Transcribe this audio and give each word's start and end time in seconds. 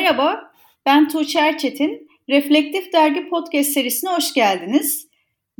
Merhaba, 0.00 0.52
ben 0.86 1.08
Tuğçe 1.08 1.38
Erçetin. 1.38 2.08
Reflektif 2.28 2.92
Dergi 2.92 3.28
Podcast 3.28 3.70
serisine 3.70 4.10
hoş 4.10 4.34
geldiniz. 4.34 5.08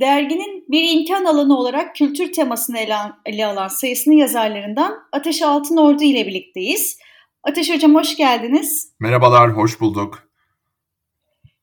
Derginin 0.01 0.65
bir 0.69 0.93
imkan 0.93 1.25
alanı 1.25 1.59
olarak 1.59 1.97
kültür 1.97 2.33
temasını 2.33 2.79
ele, 3.25 3.47
alan 3.47 3.69
sayısının 3.69 4.15
yazarlarından 4.15 4.99
Ateş 5.13 5.43
Altınordu 5.43 6.05
ile 6.05 6.27
birlikteyiz. 6.27 6.99
Ateş 7.43 7.75
Hocam 7.75 7.95
hoş 7.95 8.17
geldiniz. 8.17 8.93
Merhabalar, 9.01 9.57
hoş 9.57 9.81
bulduk. 9.81 10.29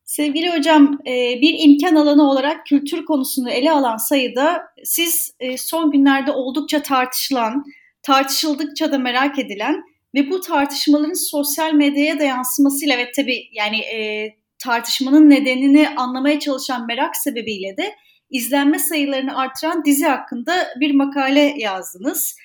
Sevgili 0.04 0.56
hocam, 0.56 0.98
e, 1.06 1.40
bir 1.40 1.54
imkan 1.58 1.94
alanı 1.94 2.30
olarak 2.30 2.66
kültür 2.66 3.04
konusunu 3.04 3.50
ele 3.50 3.72
alan 3.72 3.96
sayıda 3.96 4.62
siz 4.84 5.34
e, 5.40 5.56
son 5.56 5.90
günlerde 5.90 6.32
oldukça 6.32 6.82
tartışılan, 6.82 7.64
tartışıldıkça 8.02 8.92
da 8.92 8.98
merak 8.98 9.38
edilen 9.38 9.84
ve 10.14 10.30
bu 10.30 10.40
tartışmaların 10.40 11.30
sosyal 11.30 11.72
medyaya 11.72 12.18
da 12.18 12.24
yansımasıyla 12.24 12.98
ve 12.98 13.12
tabii 13.16 13.48
yani 13.52 13.80
e, 13.80 14.28
tartışmanın 14.58 15.30
nedenini 15.30 15.88
anlamaya 15.88 16.40
çalışan 16.40 16.86
merak 16.86 17.16
sebebiyle 17.16 17.76
de 17.76 17.94
izlenme 18.30 18.78
sayılarını 18.78 19.38
artıran 19.38 19.84
dizi 19.84 20.06
hakkında 20.06 20.68
bir 20.80 20.94
makale 20.94 21.54
yazdınız. 21.58 22.36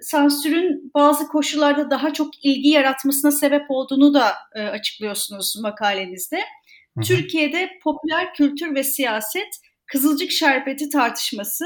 Sansürün 0.00 0.90
bazı 0.94 1.28
koşullarda 1.28 1.90
daha 1.90 2.12
çok 2.12 2.44
ilgi 2.44 2.68
yaratmasına 2.68 3.30
sebep 3.30 3.62
olduğunu 3.68 4.14
da 4.14 4.34
e, 4.54 4.62
açıklıyorsunuz 4.62 5.56
makalenizde. 5.62 6.36
Hı 6.36 7.00
hı. 7.00 7.04
Türkiye'de 7.04 7.70
popüler 7.82 8.34
kültür 8.34 8.74
ve 8.74 8.84
siyaset 8.84 9.48
Kızılcık 9.86 10.30
Şerbeti 10.30 10.88
tartışması 10.88 11.64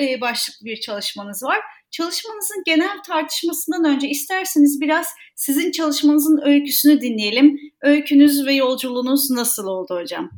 e, 0.00 0.20
başlıklı 0.20 0.66
bir 0.66 0.80
çalışmanız 0.80 1.42
var. 1.42 1.60
Çalışmanızın 1.96 2.62
genel 2.66 3.02
tartışmasından 3.06 3.84
önce 3.84 4.08
isterseniz 4.08 4.80
biraz 4.80 5.06
sizin 5.34 5.70
çalışmanızın 5.70 6.40
öyküsünü 6.44 7.00
dinleyelim. 7.00 7.56
Öykünüz 7.82 8.46
ve 8.46 8.52
yolculuğunuz 8.52 9.30
nasıl 9.30 9.66
oldu 9.66 10.00
hocam? 10.00 10.30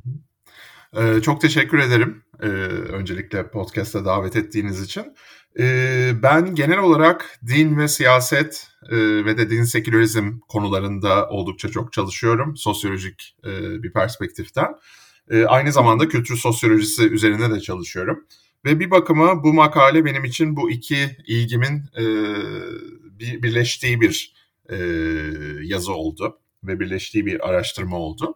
Ee, 0.96 1.22
çok 1.22 1.40
teşekkür 1.40 1.78
ederim. 1.78 2.22
Ee, 2.42 2.46
öncelikle 2.46 3.50
podcast'a 3.50 4.04
davet 4.04 4.36
ettiğiniz 4.36 4.82
için. 4.82 5.04
Ee, 5.58 6.12
ben 6.22 6.54
genel 6.54 6.78
olarak 6.78 7.40
din 7.46 7.78
ve 7.78 7.88
siyaset 7.88 8.68
e, 8.90 8.96
ve 9.24 9.38
de 9.38 9.50
din 9.50 9.64
sekülerizm 9.64 10.38
konularında 10.48 11.28
oldukça 11.28 11.68
çok 11.68 11.92
çalışıyorum. 11.92 12.56
Sosyolojik 12.56 13.36
e, 13.44 13.82
bir 13.82 13.92
perspektiften. 13.92 14.68
E, 15.30 15.44
aynı 15.44 15.72
zamanda 15.72 16.08
kültür 16.08 16.36
sosyolojisi 16.36 17.08
üzerine 17.08 17.50
de 17.50 17.60
çalışıyorum. 17.60 18.26
Ve 18.66 18.80
bir 18.80 18.90
bakıma 18.90 19.44
bu 19.44 19.52
makale 19.52 20.04
benim 20.04 20.24
için 20.24 20.56
bu 20.56 20.70
iki 20.70 21.16
ilgimin 21.26 21.84
e, 21.98 22.04
bir, 23.18 23.42
birleştiği 23.42 24.00
bir 24.00 24.34
e, 24.68 24.76
yazı 25.62 25.92
oldu 25.92 26.38
ve 26.64 26.80
birleştiği 26.80 27.26
bir 27.26 27.48
araştırma 27.48 27.96
oldu. 27.96 28.34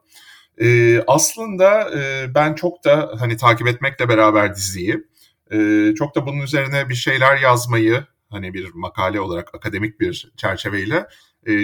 E, 0.61 1.01
aslında 1.07 1.91
ben 2.35 2.55
çok 2.55 2.85
da 2.85 3.17
hani 3.19 3.37
takip 3.37 3.67
etmekle 3.67 4.09
beraber 4.09 4.55
diziyi, 4.57 5.05
çok 5.95 6.15
da 6.15 6.27
bunun 6.27 6.41
üzerine 6.41 6.89
bir 6.89 6.95
şeyler 6.95 7.37
yazmayı 7.37 8.05
hani 8.31 8.55
bir 8.55 8.71
makale 8.75 9.21
olarak 9.21 9.55
akademik 9.55 10.01
bir 10.01 10.33
çerçeveyle 10.37 11.07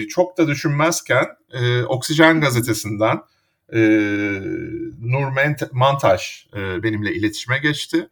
çok 0.09 0.39
da 0.39 0.49
düşünmezken 0.49 1.27
Oksijen 1.89 2.41
gazetesinden 2.41 3.21
e, 3.73 3.79
Nur 5.01 5.27
Mantaş 5.73 6.47
benimle 6.55 7.15
iletişime 7.15 7.59
geçti 7.59 8.09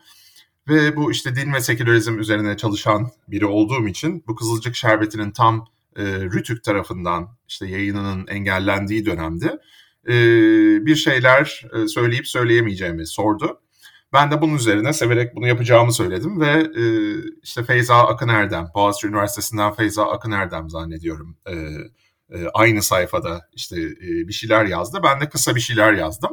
ve 0.68 0.96
bu 0.96 1.12
işte 1.12 1.36
din 1.36 1.52
ve 1.52 1.60
sekülerizm 1.60 2.18
üzerine 2.18 2.56
çalışan 2.56 3.10
biri 3.28 3.46
olduğum 3.46 3.88
için 3.88 4.24
bu 4.26 4.34
Kızılcık 4.34 4.76
Şerbeti'nin 4.76 5.30
tam 5.30 5.66
e, 5.96 6.04
Rütük 6.04 6.64
tarafından 6.64 7.36
işte 7.48 7.66
yayınının 7.66 8.26
engellendiği 8.26 9.06
dönemde 9.06 9.58
e, 10.08 10.14
bir 10.86 10.96
şeyler 10.96 11.64
e, 11.74 11.88
söyleyip 11.88 12.26
söyleyemeyeceğimi 12.26 13.06
sordu. 13.06 13.60
Ben 14.12 14.30
de 14.30 14.40
bunun 14.40 14.54
üzerine 14.54 14.92
severek 14.92 15.36
bunu 15.36 15.46
yapacağımı 15.46 15.92
söyledim 15.92 16.40
ve 16.40 16.50
e, 16.76 16.84
işte 17.42 17.64
Feyza 17.64 18.06
Akın 18.06 18.28
Erdem, 18.28 18.68
Boğaziçi 18.74 19.06
Üniversitesi'nden 19.06 19.72
Feyza 19.72 20.10
Akın 20.10 20.30
Erdem 20.30 20.70
zannediyorum. 20.70 21.36
E, 21.46 21.52
e, 22.30 22.48
aynı 22.54 22.82
sayfada 22.82 23.48
işte 23.52 23.80
e, 23.82 24.28
bir 24.28 24.32
şeyler 24.32 24.64
yazdı. 24.64 25.00
Ben 25.04 25.20
de 25.20 25.28
kısa 25.28 25.54
bir 25.54 25.60
şeyler 25.60 25.92
yazdım. 25.92 26.30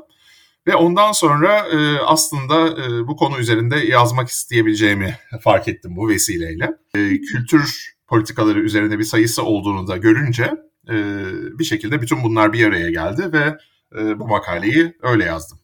Ve 0.67 0.75
ondan 0.75 1.11
sonra 1.11 1.67
e, 1.67 1.99
aslında 1.99 2.67
e, 2.67 3.07
bu 3.07 3.16
konu 3.16 3.39
üzerinde 3.39 3.75
yazmak 3.75 4.29
isteyebileceğimi 4.29 5.17
fark 5.41 5.67
ettim 5.67 5.95
bu 5.95 6.09
vesileyle. 6.09 6.69
E, 6.95 7.22
kültür 7.22 7.95
politikaları 8.07 8.59
üzerine 8.59 8.99
bir 8.99 9.03
sayısı 9.03 9.44
olduğunu 9.44 9.88
da 9.88 9.97
görünce 9.97 10.51
e, 10.89 10.95
bir 11.59 11.63
şekilde 11.63 12.01
bütün 12.01 12.23
bunlar 12.23 12.53
bir 12.53 12.67
araya 12.67 12.89
geldi 12.89 13.33
ve 13.33 13.57
e, 13.99 14.19
bu 14.19 14.27
makaleyi 14.27 14.94
öyle 15.01 15.23
yazdım. 15.23 15.57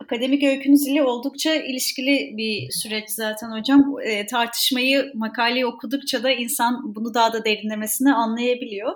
Akademik 0.00 0.42
öykünüz 0.42 0.86
ile 0.86 1.02
oldukça 1.02 1.54
ilişkili 1.54 2.34
bir 2.36 2.70
süreç 2.70 3.10
zaten 3.10 3.50
hocam. 3.58 3.94
E, 4.04 4.26
tartışmayı, 4.26 5.12
makaleyi 5.14 5.66
okudukça 5.66 6.22
da 6.22 6.30
insan 6.30 6.94
bunu 6.94 7.14
daha 7.14 7.32
da 7.32 7.44
derinlemesine 7.44 8.12
anlayabiliyor. 8.12 8.92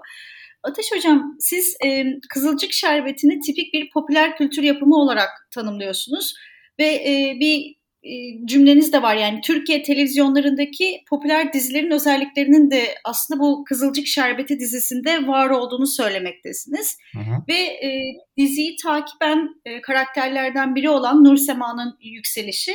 Ateş 0.63 0.93
Hocam 0.93 1.37
siz 1.39 1.77
e, 1.85 2.05
Kızılcık 2.29 2.73
Şerbeti'ni 2.73 3.41
tipik 3.41 3.75
bir 3.75 3.91
popüler 3.91 4.37
kültür 4.37 4.63
yapımı 4.63 4.97
olarak 4.97 5.29
tanımlıyorsunuz 5.55 6.35
ve 6.79 6.85
e, 6.85 7.37
bir 7.41 7.77
e, 8.05 8.47
cümleniz 8.47 8.93
de 8.93 9.03
var 9.03 9.17
yani 9.17 9.41
Türkiye 9.41 9.83
televizyonlarındaki 9.83 11.03
popüler 11.11 11.53
dizilerin 11.53 11.91
özelliklerinin 11.91 12.71
de 12.71 12.95
aslında 13.05 13.41
bu 13.41 13.65
Kızılcık 13.65 14.07
Şerbeti 14.07 14.59
dizisinde 14.59 15.27
var 15.27 15.51
olduğunu 15.51 15.87
söylemektesiniz. 15.87 16.97
Hı 17.13 17.19
hı. 17.19 17.43
Ve 17.49 17.59
e, 17.59 18.03
diziyi 18.37 18.77
takiben 18.83 19.49
e, 19.65 19.81
karakterlerden 19.81 20.75
biri 20.75 20.91
olan 20.91 21.25
Nur 21.25 21.37
Sema'nın 21.37 21.97
yükselişi 22.01 22.73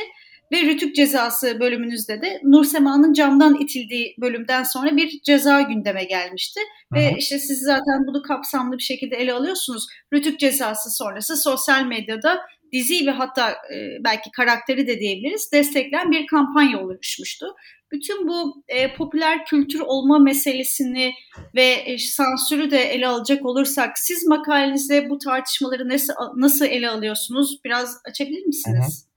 ve 0.52 0.62
Rütük 0.62 0.94
cezası 0.94 1.60
bölümünüzde 1.60 2.22
de 2.22 2.40
Nur 2.44 2.64
Sema'nın 2.64 3.12
camdan 3.12 3.54
itildiği 3.60 4.14
bölümden 4.20 4.62
sonra 4.62 4.96
bir 4.96 5.20
ceza 5.22 5.62
gündeme 5.62 6.04
gelmişti. 6.04 6.60
Hı-hı. 6.60 7.00
Ve 7.00 7.14
işte 7.18 7.38
siz 7.38 7.60
zaten 7.60 8.06
bunu 8.06 8.22
kapsamlı 8.22 8.78
bir 8.78 8.82
şekilde 8.82 9.16
ele 9.16 9.32
alıyorsunuz. 9.32 9.86
Rütük 10.12 10.40
cezası 10.40 10.90
sonrası 10.90 11.36
sosyal 11.36 11.86
medyada 11.86 12.40
dizi 12.72 13.06
ve 13.06 13.10
hatta 13.10 13.50
e, 13.50 14.04
belki 14.04 14.30
karakteri 14.30 14.86
de 14.86 15.00
diyebiliriz 15.00 15.52
destekleyen 15.52 16.10
bir 16.10 16.26
kampanya 16.26 16.80
oluşmuştu. 16.80 17.46
Bütün 17.92 18.28
bu 18.28 18.62
e, 18.68 18.94
popüler 18.94 19.44
kültür 19.44 19.80
olma 19.80 20.18
meselesini 20.18 21.12
ve 21.54 21.64
e, 21.64 21.98
sansürü 21.98 22.70
de 22.70 22.82
ele 22.82 23.08
alacak 23.08 23.46
olursak 23.46 23.98
siz 23.98 24.26
makalenizde 24.26 25.10
bu 25.10 25.18
tartışmaları 25.18 25.88
nasıl, 25.88 26.12
nasıl 26.36 26.64
ele 26.64 26.90
alıyorsunuz? 26.90 27.60
Biraz 27.64 28.00
açabilir 28.04 28.46
misiniz? 28.46 29.07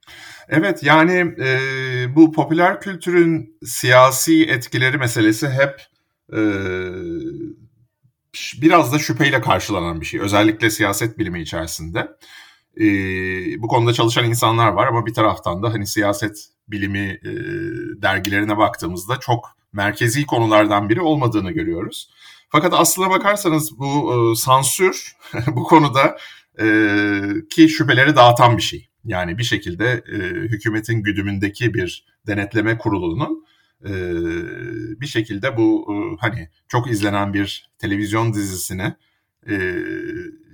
Evet 0.50 0.84
yani 0.84 1.35
e, 1.40 2.16
bu 2.16 2.31
popüler 2.31 2.81
kültürün 2.81 3.57
siyasi 3.63 4.46
etkileri 4.46 4.97
meselesi 4.97 5.50
hep 5.50 5.81
e, 6.34 6.40
biraz 8.62 8.94
da 8.94 9.00
şüpheyle 9.00 9.41
karşılanan 9.41 10.02
bir 10.02 10.06
şey. 10.06 10.19
Özellikle 10.19 10.69
siyaset 10.69 11.18
bilimi 11.18 11.41
içerisinde. 11.41 12.00
E, 12.78 12.85
bu 13.62 13.68
konuda 13.68 13.94
çalışan 13.94 14.25
insanlar 14.25 14.68
var 14.68 14.88
ama 14.88 15.06
bir 15.06 15.13
taraftan 15.13 15.63
da 15.63 15.74
hani 15.74 15.88
siyaset 15.88 16.47
bilimi 16.68 17.19
e, 17.23 17.31
dergilerine 18.02 18.58
baktığımızda 18.58 19.19
çok 19.19 19.50
merkezi 19.73 20.25
konulardan 20.25 20.90
biri 20.90 21.02
olmadığını 21.02 21.52
görüyoruz. 21.52 22.09
Fakat 22.50 22.73
aslına 22.73 23.09
bakarsanız 23.09 23.79
bu 23.79 24.13
e, 24.13 24.35
sansür 24.35 25.16
bu 25.47 25.64
konuda 25.64 26.17
e, 26.59 26.66
ki 27.49 27.70
şüpheleri 27.70 28.16
dağıtan 28.16 28.58
bir 28.58 28.61
şey. 28.61 28.91
Yani 29.05 29.37
bir 29.37 29.43
şekilde 29.43 30.03
e, 30.13 30.17
hükümetin 30.47 31.03
güdümündeki 31.03 31.73
bir 31.73 32.05
denetleme 32.27 32.77
kurulunun 32.77 33.45
e, 33.85 33.91
bir 35.01 35.07
şekilde 35.07 35.57
bu 35.57 35.87
e, 35.89 35.95
hani 36.19 36.49
çok 36.67 36.91
izlenen 36.91 37.33
bir 37.33 37.69
televizyon 37.77 38.33
dizisini 38.33 38.93
e, 39.49 39.75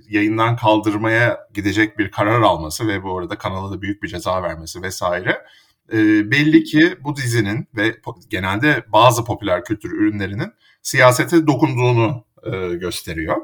yayından 0.08 0.56
kaldırmaya 0.56 1.38
gidecek 1.54 1.98
bir 1.98 2.10
karar 2.10 2.40
alması 2.40 2.88
ve 2.88 3.02
bu 3.02 3.18
arada 3.18 3.38
kanala 3.38 3.72
da 3.72 3.82
büyük 3.82 4.02
bir 4.02 4.08
ceza 4.08 4.42
vermesi 4.42 4.82
vesaire 4.82 5.44
e, 5.92 6.30
belli 6.30 6.64
ki 6.64 6.96
bu 7.04 7.16
dizinin 7.16 7.68
ve 7.76 7.96
genelde 8.30 8.84
bazı 8.92 9.24
popüler 9.24 9.64
kültür 9.64 9.90
ürünlerinin 9.90 10.52
siyasete 10.82 11.46
dokunduğunu 11.46 12.24
e, 12.52 12.74
gösteriyor. 12.74 13.36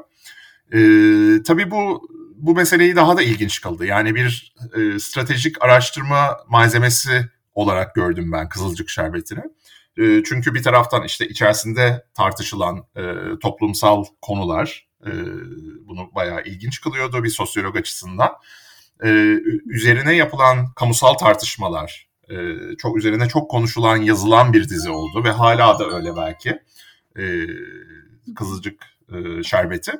E, 0.73 0.79
tabii 1.43 1.71
bu 1.71 2.09
bu 2.45 2.55
meseleyi 2.55 2.95
daha 2.95 3.17
da 3.17 3.21
ilginç 3.21 3.61
kıldı. 3.61 3.85
Yani 3.85 4.15
bir 4.15 4.53
e, 4.75 4.99
stratejik 4.99 5.63
araştırma 5.63 6.37
malzemesi 6.47 7.29
olarak 7.53 7.95
gördüm 7.95 8.31
ben 8.31 8.49
Kızılcık 8.49 8.89
Şerbeti'ni. 8.89 9.43
E, 9.97 10.23
çünkü 10.23 10.53
bir 10.53 10.63
taraftan 10.63 11.03
işte 11.03 11.27
içerisinde 11.27 12.05
tartışılan 12.13 12.85
e, 12.95 13.03
toplumsal 13.41 14.05
konular 14.21 14.87
e, 15.05 15.11
bunu 15.87 16.09
bayağı 16.15 16.43
ilginç 16.43 16.81
kılıyordu 16.81 17.23
bir 17.23 17.29
sosyolog 17.29 17.75
açısından. 17.75 18.31
E, 19.03 19.09
üzerine 19.65 20.15
yapılan 20.15 20.73
kamusal 20.75 21.13
tartışmalar, 21.13 22.07
e, 22.29 22.35
çok 22.77 22.97
üzerine 22.97 23.27
çok 23.27 23.51
konuşulan, 23.51 23.97
yazılan 23.97 24.53
bir 24.53 24.69
dizi 24.69 24.89
oldu 24.89 25.23
ve 25.23 25.31
hala 25.31 25.79
da 25.79 25.89
öyle 25.89 26.15
belki. 26.15 26.59
E, 27.19 27.23
Kızılcık 28.35 28.83
e, 29.13 29.43
şerbeti. 29.43 29.91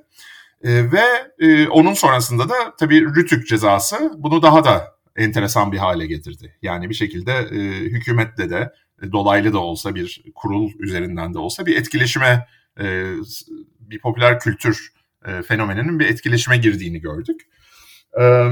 E, 0.63 0.91
ve 0.91 1.03
e, 1.39 1.67
onun 1.67 1.93
sonrasında 1.93 2.49
da 2.49 2.55
tabii 2.79 3.05
Rütük 3.05 3.47
cezası 3.47 4.11
bunu 4.17 4.41
daha 4.41 4.63
da 4.63 4.95
enteresan 5.15 5.71
bir 5.71 5.77
hale 5.77 6.07
getirdi. 6.07 6.57
Yani 6.61 6.89
bir 6.89 6.95
şekilde 6.95 7.31
e, 7.31 7.59
hükümetle 7.79 8.49
de 8.49 8.73
e, 9.01 9.11
dolaylı 9.11 9.53
da 9.53 9.59
olsa 9.59 9.95
bir 9.95 10.23
kurul 10.35 10.71
üzerinden 10.79 11.33
de 11.33 11.39
olsa 11.39 11.65
bir 11.65 11.77
etkileşime 11.77 12.47
e, 12.79 13.05
bir 13.79 13.99
popüler 13.99 14.39
kültür 14.39 14.93
e, 15.25 15.41
fenomeninin 15.41 15.99
bir 15.99 16.05
etkileşime 16.05 16.57
girdiğini 16.57 17.01
gördük. 17.01 17.41
E, 18.21 18.47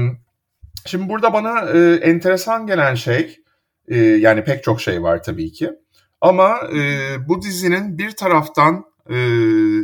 şimdi 0.86 1.08
burada 1.08 1.32
bana 1.32 1.70
e, 1.70 1.94
enteresan 1.94 2.66
gelen 2.66 2.94
şey 2.94 3.40
e, 3.88 3.96
yani 3.98 4.44
pek 4.44 4.64
çok 4.64 4.80
şey 4.80 5.02
var 5.02 5.22
tabii 5.22 5.52
ki. 5.52 5.70
Ama 6.20 6.58
e, 6.76 7.16
bu 7.28 7.42
dizinin 7.42 7.98
bir 7.98 8.10
taraftan 8.10 8.84
e, 9.10 9.16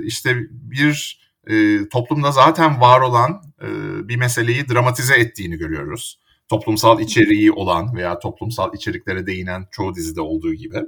işte 0.04 0.36
bir 0.50 1.20
e, 1.50 1.88
toplumda 1.88 2.32
zaten 2.32 2.80
var 2.80 3.00
olan 3.00 3.42
e, 3.62 3.68
bir 4.08 4.16
meseleyi 4.16 4.68
dramatize 4.68 5.14
ettiğini 5.14 5.56
görüyoruz. 5.56 6.20
Toplumsal 6.48 7.00
içeriği 7.00 7.52
olan 7.52 7.96
veya 7.96 8.18
toplumsal 8.18 8.74
içeriklere 8.74 9.26
değinen 9.26 9.66
çoğu 9.70 9.94
dizide 9.94 10.20
olduğu 10.20 10.54
gibi. 10.54 10.78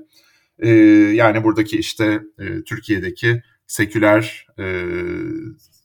E, 0.59 0.69
yani 1.15 1.45
buradaki 1.45 1.79
işte 1.79 2.23
e, 2.39 2.65
Türkiye'deki 2.65 3.43
seküler 3.67 4.47
e, 4.59 4.65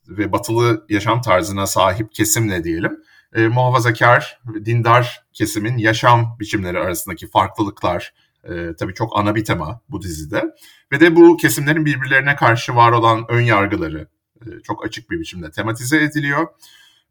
ve 0.07 0.31
batılı 0.31 0.85
yaşam 0.89 1.21
tarzına 1.21 1.67
sahip 1.67 2.13
kesimle 2.13 2.63
diyelim 2.63 2.97
e, 3.35 3.47
muhafazakar, 3.47 4.39
dindar 4.65 5.25
kesimin 5.33 5.77
yaşam 5.77 6.37
biçimleri 6.39 6.79
arasındaki 6.79 7.27
farklılıklar 7.27 8.13
e, 8.43 8.75
tabii 8.79 8.93
çok 8.93 9.19
ana 9.19 9.35
bir 9.35 9.45
tema 9.45 9.81
bu 9.89 10.01
dizide. 10.01 10.43
Ve 10.91 10.99
de 10.99 11.15
bu 11.15 11.37
kesimlerin 11.37 11.85
birbirlerine 11.85 12.35
karşı 12.35 12.75
var 12.75 12.91
olan 12.91 13.25
ön 13.29 13.41
yargıları 13.41 14.07
e, 14.45 14.61
çok 14.63 14.85
açık 14.85 15.09
bir 15.09 15.19
biçimde 15.19 15.51
tematize 15.51 16.03
ediliyor. 16.03 16.47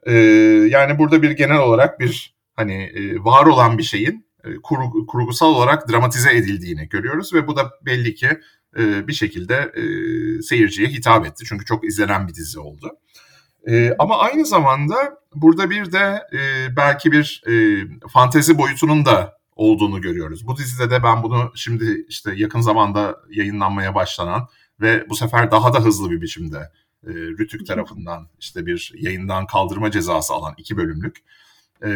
E, 0.02 0.12
yani 0.70 0.99
burada 0.99 1.23
bir 1.23 1.31
genel 1.31 1.58
olarak 1.58 2.00
bir 2.00 2.34
hani 2.56 2.82
e, 2.82 3.25
var 3.25 3.46
olan 3.46 3.78
bir 3.78 3.82
şeyin 3.82 4.26
kur, 4.62 5.06
kurgusal 5.06 5.55
olarak 5.55 5.88
dramatize 5.88 6.37
edildiğini 6.37 6.88
görüyoruz 6.88 7.34
ve 7.34 7.46
bu 7.46 7.56
da 7.56 7.70
belli 7.87 8.14
ki 8.14 8.28
bir 8.78 9.12
şekilde 9.12 9.55
e, 9.55 9.82
seyirciye 10.43 10.88
hitap 10.88 11.26
etti. 11.26 11.44
Çünkü 11.49 11.64
çok 11.64 11.84
izlenen 11.84 12.28
bir 12.28 12.34
dizi 12.34 12.61
oldu. 12.61 12.90
Ama 13.99 14.19
aynı 14.19 14.46
zamanda 14.46 14.96
burada 15.34 15.70
bir 15.70 15.93
de 15.93 16.22
belki 16.76 17.12
bir 17.12 17.43
e, 17.49 17.84
fantezi 18.08 18.58
boyutunun 18.58 19.05
da 19.05 19.38
olduğunu 19.56 20.00
görüyoruz. 20.00 20.46
Bu 20.46 20.56
dizide 20.56 20.90
de 20.90 21.02
ben 21.02 21.22
bunu 21.22 21.52
şimdi 21.55 22.05
işte 22.08 22.32
yakın 22.37 22.61
zamanda 22.61 23.17
yayınlanmaya 23.31 23.94
başlanan 23.94 24.49
ve 24.81 25.06
bu 25.08 25.17
sefer 25.17 25.50
daha 25.50 25.72
da 25.72 25.84
hızlı 25.84 26.11
bir 26.11 26.20
biçimde 26.20 26.70
e, 27.06 27.11
Rütük 27.12 27.67
tarafından 27.67 28.29
işte 28.41 28.67
bir 28.67 28.93
yayından 28.94 29.47
kaldırma 29.47 29.91
cezası 29.91 30.35
alan 30.35 30.55
iki 30.56 30.76
bölümlük 30.76 31.17
e, 31.85 31.91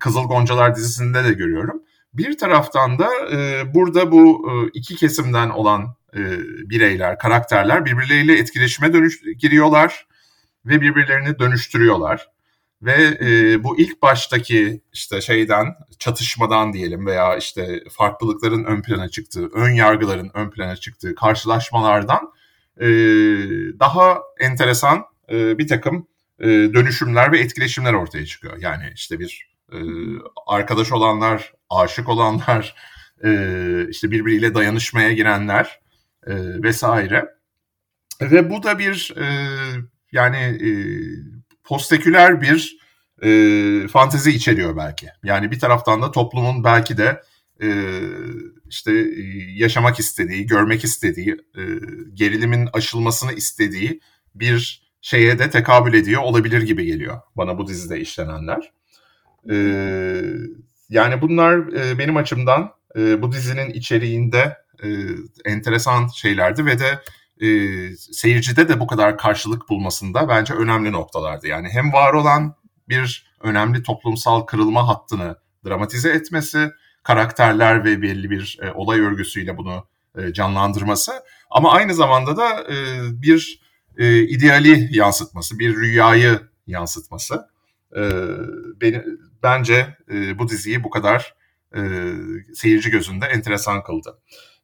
Kızıl 0.00 0.22
Goncalar 0.22 0.76
dizisinde 0.76 1.24
de 1.24 1.32
görüyorum. 1.32 1.82
Bir 2.14 2.38
taraftan 2.38 2.98
da 2.98 3.08
e, 3.32 3.62
burada 3.74 4.12
bu 4.12 4.50
e, 4.50 4.70
iki 4.74 4.96
kesimden 4.96 5.50
olan 5.50 5.94
e, 6.16 6.20
bireyler, 6.70 7.18
karakterler 7.18 7.84
birbirleriyle 7.84 8.38
etkileşime 8.38 8.92
dönüş 8.92 9.20
giriyorlar 9.38 10.06
ve 10.66 10.80
birbirlerini 10.80 11.38
dönüştürüyorlar. 11.38 12.28
Ve 12.82 13.18
e, 13.20 13.64
bu 13.64 13.78
ilk 13.78 14.02
baştaki 14.02 14.80
işte 14.92 15.20
şeyden, 15.20 15.66
çatışmadan 15.98 16.72
diyelim 16.72 17.06
veya 17.06 17.36
işte 17.36 17.84
farklılıkların 17.90 18.64
ön 18.64 18.82
plana 18.82 19.08
çıktığı, 19.08 19.48
ön 19.48 19.70
yargıların 19.70 20.30
ön 20.34 20.50
plana 20.50 20.76
çıktığı 20.76 21.14
karşılaşmalardan 21.14 22.32
e, 22.80 22.88
daha 23.80 24.18
enteresan 24.40 25.04
e, 25.30 25.58
bir 25.58 25.68
takım 25.68 26.06
e, 26.40 26.46
dönüşümler 26.46 27.32
ve 27.32 27.38
etkileşimler 27.38 27.92
ortaya 27.92 28.26
çıkıyor. 28.26 28.56
Yani 28.60 28.92
işte 28.94 29.18
bir 29.18 29.48
e, 29.72 29.78
arkadaş 30.46 30.92
olanlar, 30.92 31.52
aşık 31.70 32.08
olanlar, 32.08 32.74
e, 33.24 33.30
işte 33.90 34.10
birbiriyle 34.10 34.54
dayanışmaya 34.54 35.12
girenler 35.12 35.80
e, 36.26 36.34
vesaire. 36.62 37.28
Ve 38.20 38.50
bu 38.50 38.62
da 38.62 38.78
bir 38.78 39.14
e, 39.16 39.26
yani 40.12 40.36
e, 40.36 40.70
posteküler 41.64 42.40
bir 42.40 42.78
e, 43.22 43.88
fantezi 43.88 44.30
içeriyor 44.30 44.76
belki. 44.76 45.06
Yani 45.22 45.50
bir 45.50 45.58
taraftan 45.58 46.02
da 46.02 46.10
toplumun 46.10 46.64
belki 46.64 46.96
de 46.96 47.22
e, 47.62 47.68
işte 48.68 48.92
yaşamak 49.54 49.98
istediği, 49.98 50.46
görmek 50.46 50.84
istediği, 50.84 51.36
e, 51.56 51.62
gerilimin 52.14 52.68
aşılmasını 52.72 53.32
istediği 53.32 54.00
bir 54.34 54.88
şeye 55.00 55.38
de 55.38 55.50
tekabül 55.50 55.94
ediyor 55.94 56.22
olabilir 56.22 56.62
gibi 56.62 56.84
geliyor 56.84 57.20
bana 57.36 57.58
bu 57.58 57.68
dizide 57.68 58.00
işlenenler. 58.00 58.72
E, 59.50 59.54
yani 60.90 61.22
bunlar 61.22 61.58
e, 61.58 61.98
benim 61.98 62.16
açımdan 62.16 62.70
e, 62.96 63.22
bu 63.22 63.32
dizinin 63.32 63.70
içeriğinde 63.70 64.56
e, 64.82 64.88
enteresan 65.44 66.06
şeylerdi 66.06 66.66
ve 66.66 66.78
de 66.78 67.00
e, 67.40 67.48
seyircide 67.96 68.68
de 68.68 68.80
bu 68.80 68.86
kadar 68.86 69.18
karşılık 69.18 69.68
bulmasında 69.68 70.28
bence 70.28 70.54
önemli 70.54 70.92
noktalardı. 70.92 71.46
Yani 71.46 71.68
hem 71.68 71.92
var 71.92 72.12
olan 72.12 72.54
bir 72.88 73.28
önemli 73.40 73.82
toplumsal 73.82 74.40
kırılma 74.40 74.88
hattını 74.88 75.36
dramatize 75.66 76.10
etmesi, 76.10 76.70
karakterler 77.08 77.84
ve 77.84 78.02
belli 78.02 78.30
bir 78.30 78.58
e, 78.62 78.72
olay 78.72 79.00
örgüsüyle 79.00 79.56
bunu 79.56 79.88
e, 80.18 80.32
canlandırması 80.32 81.12
ama 81.50 81.72
aynı 81.72 81.94
zamanda 81.94 82.36
da 82.36 82.62
e, 82.62 82.76
bir 83.22 83.60
e, 83.98 84.22
ideali 84.22 84.88
yansıtması, 84.96 85.58
bir 85.58 85.76
rüyayı 85.76 86.40
yansıtması 86.66 87.48
e, 87.96 88.02
beni 88.80 89.04
bence 89.42 89.96
e, 90.10 90.38
bu 90.38 90.48
diziyi 90.48 90.84
bu 90.84 90.90
kadar 90.90 91.34
e, 91.76 91.80
seyirci 92.54 92.90
gözünde 92.90 93.26
enteresan 93.26 93.82
kıldı. 93.82 94.18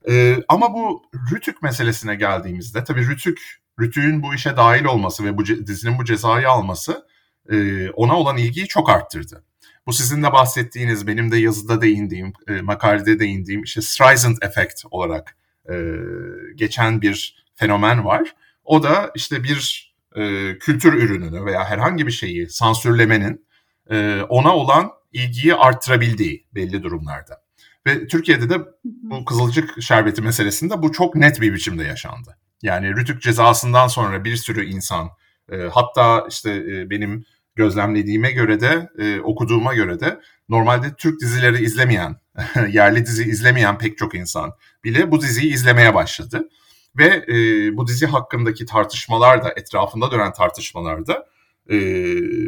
E, 0.09 0.37
ama 0.49 0.75
bu 0.75 1.03
Rütük 1.33 1.63
meselesine 1.63 2.15
geldiğimizde 2.15 2.85
tabii 2.85 3.09
Rütük, 3.09 3.41
Rütük'ün 3.81 4.23
bu 4.23 4.35
işe 4.35 4.57
dahil 4.57 4.85
olması 4.85 5.25
ve 5.25 5.39
bu 5.39 5.47
dizinin 5.47 5.99
bu 5.99 6.05
cezayı 6.05 6.49
alması 6.49 7.07
e, 7.51 7.91
ona 7.91 8.19
olan 8.19 8.37
ilgiyi 8.37 8.67
çok 8.67 8.91
arttırdı. 8.91 9.45
Bu 9.87 9.93
sizin 9.93 10.23
de 10.23 10.33
bahsettiğiniz, 10.33 11.07
benim 11.07 11.33
de 11.33 11.37
yazıda 11.37 11.83
değindiğim, 11.83 12.33
e, 12.49 12.61
makalede 12.61 13.19
değindiğim 13.19 13.63
işte 13.63 13.83
Streisand 13.83 14.37
Effect 14.43 14.83
olarak 14.91 15.37
e, 15.71 15.75
geçen 16.55 17.03
bir 17.03 17.45
fenomen 17.55 18.05
var. 18.05 18.35
O 18.65 18.83
da 18.83 19.11
işte 19.15 19.45
bir 19.45 19.93
e, 20.17 20.55
kültür 20.59 20.93
ürününü 20.93 21.45
veya 21.45 21.65
herhangi 21.65 22.07
bir 22.07 22.13
şeyi 22.13 22.51
sansürlemenin 22.51 23.47
e, 23.91 24.21
ona 24.29 24.57
olan 24.57 24.91
ilgiyi 25.13 25.55
arttırabildiği 25.55 26.47
belli 26.55 26.83
durumlarda. 26.83 27.45
Ve 27.87 28.07
Türkiye'de 28.07 28.51
de 28.51 28.59
bu 28.85 29.25
Kızılcık 29.25 29.83
şerbeti 29.83 30.23
meselesinde 30.23 30.83
bu 30.83 30.93
çok 30.93 31.15
net 31.15 31.41
bir 31.41 31.55
biçimde 31.55 31.85
yaşandı. 31.85 32.37
Yani 32.63 32.97
Rütük 32.97 33.23
cezasından 33.23 33.89
sonra 33.89 34.25
bir 34.25 34.37
sürü 34.37 34.65
insan 34.65 35.11
e, 35.53 35.57
hatta 35.57 36.27
işte 36.31 36.51
e, 36.51 36.91
benim 36.91 37.25
gözlemlediğime 37.57 38.31
göre 38.31 38.61
de 38.61 38.89
e, 38.99 39.21
okuduğuma 39.21 39.75
göre 39.75 40.01
de 40.01 40.21
normalde 40.49 40.95
Türk 40.99 41.21
dizileri 41.21 41.65
izlemeyen, 41.65 42.17
yerli 42.69 43.07
dizi 43.07 43.25
izlemeyen 43.25 43.79
pek 43.79 43.99
çok 43.99 44.15
insan 44.15 44.53
bile 44.85 45.11
bu 45.11 45.21
diziyi 45.21 45.53
izlemeye 45.55 45.95
başladı. 45.95 46.49
Ve 46.99 47.25
e, 47.29 47.37
bu 47.77 47.87
dizi 47.87 48.07
hakkındaki 48.07 48.67
tartışmalar 48.67 49.45
da 49.45 49.53
etrafında 49.57 50.11
dönen 50.11 50.33
tartışmalar 50.33 51.07
da 51.07 51.27
e, 51.71 51.77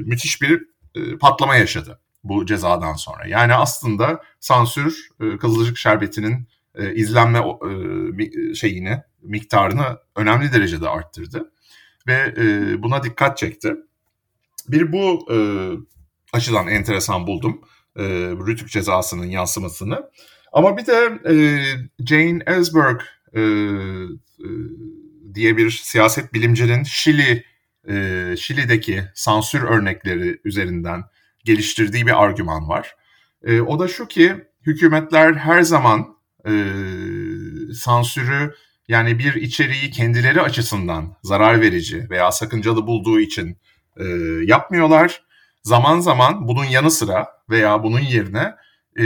müthiş 0.07 0.43
bir 0.43 0.63
e, 0.95 1.19
patlama 1.19 1.57
yaşadı 1.57 2.01
bu 2.25 2.47
cezadan 2.47 2.95
sonra. 2.95 3.27
Yani 3.27 3.55
aslında 3.55 4.23
sansür 4.41 5.09
e, 5.21 5.37
Kızılcık 5.37 5.79
Şerbeti'nin 5.79 6.49
e, 6.75 6.95
izlenme 6.95 7.39
e, 7.39 8.55
şeyini, 8.55 9.03
miktarını 9.23 9.99
önemli 10.17 10.53
derecede 10.53 10.89
arttırdı. 10.89 11.53
Ve 12.07 12.35
e, 12.37 12.83
buna 12.83 13.03
dikkat 13.03 13.39
çekti. 13.39 13.77
Bir 14.69 14.93
bu 14.93 15.27
e, 15.33 15.39
açıdan 16.33 16.69
enteresan 16.69 17.27
buldum. 17.27 17.61
E, 17.97 18.05
Rütük 18.47 18.71
cezasının 18.71 19.27
yansımasını. 19.27 20.11
Ama 20.53 20.77
bir 20.77 20.87
de 20.87 21.19
e, 21.29 21.35
Jane 22.07 22.43
Ellsberg 22.47 23.01
e, 23.33 23.41
e, 23.41 24.49
diye 25.35 25.57
bir 25.57 25.71
siyaset 25.71 26.35
bilimcinin 26.35 26.83
Şili 26.83 27.45
e, 27.89 28.35
Şili'deki 28.39 29.05
sansür 29.15 29.63
örnekleri 29.63 30.41
üzerinden 30.45 31.05
geliştirdiği 31.45 32.07
bir 32.07 32.23
argüman 32.25 32.69
var. 32.69 32.97
E, 33.45 33.61
o 33.61 33.79
da 33.79 33.89
şu 33.89 34.09
ki 34.09 34.35
hükümetler 34.67 35.35
her 35.35 35.63
zaman 35.63 36.17
e, 36.49 36.53
sansürü 37.75 38.55
yani 38.89 39.19
bir 39.19 39.35
içeriği 39.35 39.91
kendileri 39.91 40.41
açısından 40.41 41.17
zarar 41.23 41.61
verici 41.61 42.07
veya 42.11 42.33
sakıncalı 42.33 42.87
bulduğu 42.87 43.21
için 43.21 43.59
e, 43.97 44.05
yapmıyorlar. 44.45 45.23
Zaman 45.63 46.01
zaman 46.01 46.49
bunun 46.49 46.65
yanı 46.65 46.91
sıra 46.91 47.29
veya 47.51 47.83
bunun 47.83 48.01
yerine 48.01 48.55
e, 48.99 49.05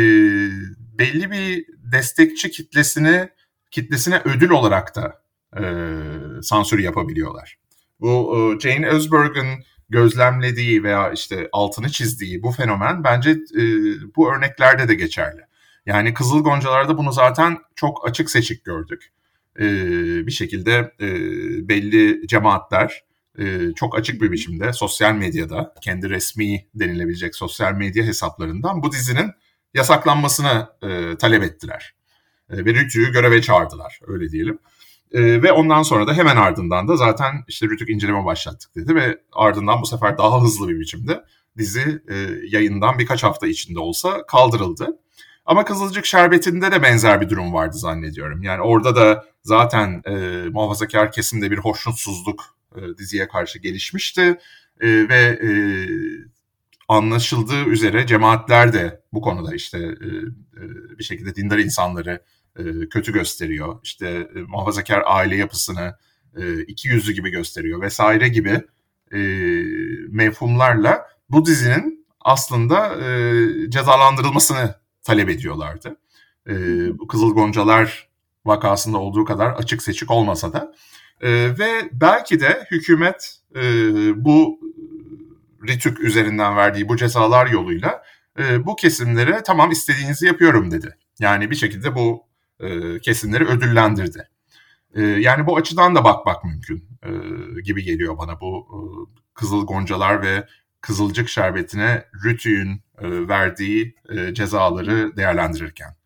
belli 0.99 1.31
bir 1.31 1.67
destekçi 1.93 2.51
kitlesini 2.51 3.29
kitlesine 3.71 4.23
ödül 4.25 4.51
olarak 4.51 4.97
da 4.97 5.23
e, 5.59 5.63
sansür 6.43 6.79
yapabiliyorlar. 6.79 7.59
Bu 8.01 8.37
e, 8.37 8.61
Jane 8.61 8.89
Özberg'in 8.89 9.65
gözlemlediği 9.89 10.85
veya 10.85 11.13
işte 11.13 11.49
altını 11.53 11.89
çizdiği 11.89 12.43
bu 12.43 12.51
fenomen 12.51 13.05
bence 13.05 13.31
e, 13.31 13.63
bu 14.17 14.35
örneklerde 14.35 14.89
de 14.89 14.95
geçerli. 14.95 15.41
Yani 15.87 16.15
Kızıl 16.15 16.43
Goncalar'da 16.45 16.99
bunu 16.99 17.13
zaten 17.13 17.59
çok 17.77 18.09
açık 18.09 18.31
seçik 18.31 18.65
gördük. 18.65 19.13
E, 19.61 19.67
bir 20.27 20.33
şekilde 20.33 20.95
e, 21.01 21.09
belli 21.69 22.27
cemaatler 22.29 23.05
e, 23.39 23.73
çok 23.77 23.99
açık 23.99 24.23
bir 24.23 24.33
biçimde 24.33 24.73
sosyal 24.73 25.15
medyada 25.15 25.75
kendi 25.81 26.11
resmi 26.11 26.67
denilebilecek 26.75 27.35
sosyal 27.37 27.73
medya 27.73 28.05
hesaplarından 28.05 28.83
bu 28.83 28.93
dizinin 28.93 29.33
yasaklanmasını 29.75 30.69
e, 30.83 31.17
talep 31.17 31.43
ettiler. 31.43 31.95
E, 32.51 32.65
ve 32.65 32.75
Rütü'yü 32.75 33.13
göreve 33.13 33.43
çağırdılar 33.43 34.01
öyle 34.07 34.31
diyelim. 34.31 34.59
E, 35.13 35.43
ve 35.43 35.53
ondan 35.53 35.83
sonra 35.83 36.07
da 36.07 36.15
hemen 36.15 36.37
ardından 36.37 36.89
da 36.89 36.97
zaten 36.97 37.45
işte 37.49 37.67
Rütük 37.67 37.91
inceleme 37.91 38.25
başlattık 38.25 38.75
dedi 38.77 38.95
ve 38.95 39.19
ardından 39.33 39.83
bu 39.83 39.87
sefer 39.87 40.19
daha 40.19 40.43
hızlı 40.43 40.69
bir 40.69 40.81
biçimde 40.81 41.25
dizi 41.59 42.03
e, 42.09 42.17
yayından 42.51 42.99
birkaç 42.99 43.23
hafta 43.23 43.47
içinde 43.47 43.79
olsa 43.81 44.27
kaldırıldı. 44.27 44.99
Ama 45.47 45.65
Kızılcık 45.65 46.07
Şerbeti'nde 46.07 46.73
de 46.73 46.83
benzer 46.83 47.21
bir 47.21 47.29
durum 47.29 47.53
vardı 47.53 47.77
zannediyorum. 47.77 48.43
Yani 48.43 48.63
orada 48.63 48.97
da 48.97 49.25
zaten 49.43 50.03
e, 50.07 50.13
muhafazakar 50.51 51.13
kesimde 51.13 51.51
bir 51.51 51.59
hoşnutsuzluk 51.59 52.60
e, 52.77 52.99
diziye 52.99 53.29
karşı 53.29 53.59
gelişmişti. 53.59 54.39
E, 54.81 55.09
ve 55.09 55.39
e, 55.43 55.51
anlaşıldığı 56.89 57.65
üzere 57.65 58.07
cemaatler 58.07 58.73
de 58.73 59.01
bu 59.13 59.21
konuda 59.21 59.55
işte 59.55 59.79
e, 59.79 60.09
bir 60.99 61.05
şekilde 61.05 61.35
dindar 61.35 61.59
insanları 61.59 62.23
e, 62.59 62.89
kötü 62.89 63.13
gösteriyor. 63.13 63.81
İşte 63.83 64.09
e, 64.09 64.39
muhafazakar 64.39 65.03
aile 65.07 65.37
yapısını 65.37 65.97
e, 66.37 66.63
iki 66.63 66.89
yüzlü 66.89 67.13
gibi 67.13 67.31
gösteriyor 67.31 67.81
vesaire 67.81 68.29
gibi 68.29 68.63
e, 69.13 69.19
mevhumlarla 70.09 71.07
bu 71.31 71.47
dizinin 71.47 72.07
aslında 72.21 72.97
e, 72.97 73.71
cezalandırılmasını 73.71 74.75
talep 75.03 75.29
ediyorlardı. 75.29 75.97
E, 76.49 76.55
bu 76.99 77.07
Kızıl 77.07 77.35
Goncalar 77.35 78.09
vakasında 78.45 78.99
olduğu 78.99 79.25
kadar 79.25 79.53
açık 79.53 79.83
seçik 79.83 80.11
olmasa 80.11 80.53
da 80.53 80.75
e, 81.21 81.59
ve 81.59 81.91
belki 81.93 82.41
de 82.41 82.67
hükümet 82.71 83.37
e, 83.57 83.63
bu 84.25 84.61
Ritük 85.69 86.01
üzerinden 86.01 86.57
verdiği 86.57 86.89
bu 86.89 86.97
cezalar 86.97 87.47
yoluyla 87.47 88.03
e, 88.39 88.67
bu 88.67 88.77
kesimlere 88.77 89.43
tamam 89.43 89.71
istediğinizi 89.71 90.27
yapıyorum 90.27 90.71
dedi. 90.71 90.97
Yani 91.19 91.51
bir 91.51 91.57
şekilde 91.57 91.95
bu 91.95 92.27
e, 92.61 92.99
kesimleri 93.01 93.45
ödüllendirdi. 93.45 94.29
E, 94.95 95.03
yani 95.03 95.47
bu 95.47 95.57
açıdan 95.57 95.95
da 95.95 96.05
bakmak 96.05 96.45
mümkün 96.45 96.85
e, 97.03 97.11
gibi 97.61 97.83
geliyor 97.83 98.19
bana 98.19 98.41
bu 98.41 98.67
e, 98.71 98.79
Kızıl 99.35 99.67
Goncalar 99.67 100.23
ve 100.23 100.47
Kızılcık 100.81 101.29
Şerbeti'ne 101.29 102.05
Rütü'nün 102.25 102.83
e, 102.99 103.29
verdiği 103.29 103.95
e, 104.09 104.35
cezaları 104.35 105.17
değerlendirirken. 105.17 105.97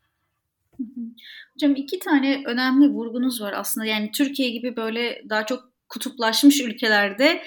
Hocam 1.54 1.76
iki 1.76 1.98
tane 1.98 2.42
önemli 2.46 2.88
vurgunuz 2.88 3.40
var 3.40 3.52
aslında. 3.56 3.86
Yani 3.86 4.10
Türkiye 4.10 4.50
gibi 4.50 4.76
böyle 4.76 5.22
daha 5.28 5.46
çok 5.46 5.64
kutuplaşmış 5.88 6.60
ülkelerde 6.60 7.42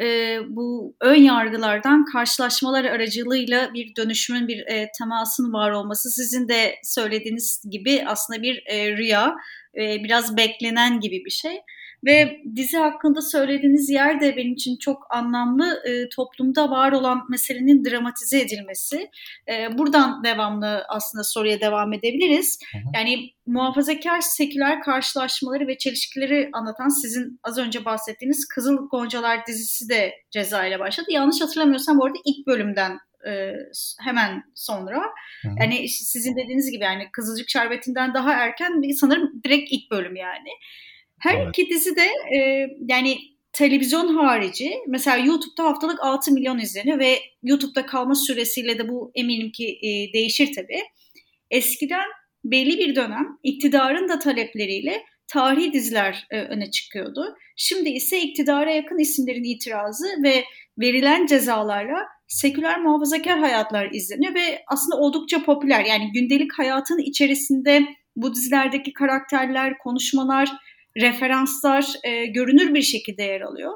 e, 0.00 0.38
bu 0.48 0.96
ön 1.00 1.14
yargılardan 1.14 2.04
karşılaşmalar 2.04 2.84
aracılığıyla 2.84 3.74
bir 3.74 3.96
dönüşümün, 3.96 4.48
bir 4.48 4.58
e, 4.58 4.88
temasın 4.98 5.52
var 5.52 5.70
olması 5.70 6.10
sizin 6.10 6.48
de 6.48 6.74
söylediğiniz 6.82 7.62
gibi 7.70 8.04
aslında 8.06 8.42
bir 8.42 8.62
e, 8.66 8.96
rüya, 8.96 9.34
e, 9.76 10.04
biraz 10.04 10.36
beklenen 10.36 11.00
gibi 11.00 11.24
bir 11.24 11.30
şey. 11.30 11.60
Ve 12.04 12.40
dizi 12.56 12.76
hakkında 12.76 13.22
söylediğiniz 13.22 13.90
yer 13.90 14.20
de 14.20 14.36
benim 14.36 14.52
için 14.52 14.76
çok 14.76 15.06
anlamlı. 15.10 15.82
E, 15.86 16.08
toplumda 16.08 16.70
var 16.70 16.92
olan 16.92 17.22
meselenin 17.30 17.84
dramatize 17.84 18.40
edilmesi. 18.40 19.10
E, 19.48 19.78
buradan 19.78 20.24
devamlı 20.24 20.84
aslında 20.88 21.24
soruya 21.24 21.60
devam 21.60 21.92
edebiliriz. 21.92 22.58
Hı 22.72 22.78
hı. 22.78 22.82
Yani 22.94 23.30
muhafazakar 23.46 24.20
seküler 24.20 24.82
karşılaşmaları 24.82 25.66
ve 25.66 25.78
çelişkileri 25.78 26.50
anlatan 26.52 26.88
sizin 26.88 27.40
az 27.42 27.58
önce 27.58 27.84
bahsettiğiniz 27.84 28.48
Kızıl 28.48 28.88
Goncalar 28.88 29.46
dizisi 29.46 29.88
de 29.88 30.14
ceza 30.30 30.66
ile 30.66 30.78
başladı. 30.78 31.06
Yanlış 31.10 31.40
hatırlamıyorsam 31.40 31.98
bu 31.98 32.04
arada 32.04 32.18
ilk 32.24 32.46
bölümden 32.46 32.98
e, 33.26 33.52
hemen 34.00 34.42
sonra. 34.54 35.02
Hı. 35.42 35.48
Yani 35.60 35.88
sizin 35.88 36.36
dediğiniz 36.36 36.70
gibi 36.70 36.84
yani 36.84 37.08
Kızılcık 37.12 37.50
Şerbeti'nden 37.50 38.14
daha 38.14 38.32
erken 38.32 38.82
sanırım 39.00 39.42
direkt 39.44 39.72
ilk 39.72 39.90
bölüm 39.90 40.16
yani. 40.16 40.48
Her 41.22 41.36
evet. 41.36 41.48
iki 41.48 41.70
dizi 41.70 41.96
de 41.96 42.08
e, 42.36 42.68
yani 42.88 43.18
televizyon 43.52 44.14
harici 44.14 44.72
mesela 44.88 45.16
YouTube'da 45.16 45.64
haftalık 45.64 46.00
6 46.00 46.32
milyon 46.32 46.58
izleniyor 46.58 46.98
ve 46.98 47.18
YouTube'da 47.42 47.86
kalma 47.86 48.14
süresiyle 48.14 48.78
de 48.78 48.88
bu 48.88 49.12
eminim 49.14 49.52
ki 49.52 49.78
e, 49.82 50.12
değişir 50.12 50.50
tabii. 50.56 50.80
Eskiden 51.50 52.06
belli 52.44 52.78
bir 52.78 52.96
dönem 52.96 53.38
iktidarın 53.42 54.08
da 54.08 54.18
talepleriyle 54.18 55.02
tarihi 55.26 55.72
diziler 55.72 56.26
e, 56.30 56.40
öne 56.40 56.70
çıkıyordu. 56.70 57.36
Şimdi 57.56 57.88
ise 57.90 58.20
iktidara 58.20 58.70
yakın 58.70 58.98
isimlerin 58.98 59.44
itirazı 59.44 60.06
ve 60.24 60.44
verilen 60.78 61.26
cezalarla 61.26 61.98
seküler 62.28 62.80
muhafazakar 62.80 63.38
hayatlar 63.38 63.90
izleniyor 63.92 64.34
ve 64.34 64.62
aslında 64.66 64.96
oldukça 64.96 65.44
popüler. 65.44 65.84
Yani 65.84 66.10
gündelik 66.12 66.58
hayatın 66.58 66.98
içerisinde 66.98 67.82
bu 68.16 68.34
dizilerdeki 68.34 68.92
karakterler, 68.92 69.78
konuşmalar 69.78 70.48
referanslar 70.96 71.86
e, 72.04 72.26
görünür 72.26 72.74
bir 72.74 72.82
şekilde 72.82 73.22
yer 73.22 73.40
alıyor. 73.40 73.72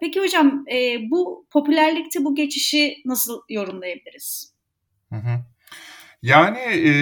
Peki 0.00 0.20
hocam 0.20 0.64
e, 0.72 0.98
bu 1.10 1.46
popülerlikte 1.50 2.24
bu 2.24 2.34
geçişi 2.34 2.96
nasıl 3.04 3.40
yorumlayabiliriz? 3.48 4.54
Hı 5.08 5.16
hı. 5.16 5.40
Yani 6.22 6.58
e, 6.58 6.92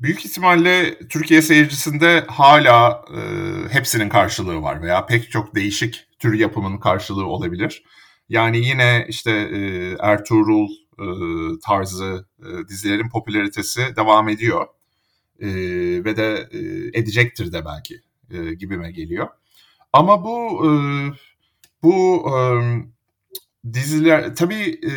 büyük 0.00 0.26
ihtimalle 0.26 0.98
Türkiye 1.08 1.42
seyircisinde 1.42 2.24
hala 2.28 3.04
e, 3.16 3.20
hepsinin 3.72 4.08
karşılığı 4.08 4.62
var 4.62 4.82
veya 4.82 5.06
pek 5.06 5.30
çok 5.30 5.54
değişik 5.54 6.06
tür 6.18 6.34
yapımın 6.38 6.78
karşılığı 6.78 7.26
olabilir. 7.26 7.84
Yani 8.28 8.58
yine 8.58 9.06
işte 9.08 9.30
e, 9.30 9.60
Ertuğrul 10.00 10.68
e, 10.98 11.06
tarzı 11.66 12.28
e, 12.38 12.68
dizilerin 12.68 13.08
popülaritesi 13.08 13.96
devam 13.96 14.28
ediyor. 14.28 14.66
E, 15.40 15.48
ve 16.04 16.16
de 16.16 16.48
e, 16.52 16.58
edecektir 17.00 17.52
de 17.52 17.64
belki 17.64 18.05
e, 18.30 18.54
gibime 18.54 18.90
geliyor. 18.90 19.28
Ama 19.92 20.24
bu 20.24 20.66
e, 20.66 20.70
bu 21.82 22.26
e, 22.30 22.36
diziler 23.72 24.34
tabii 24.36 24.80
e, 24.86 24.92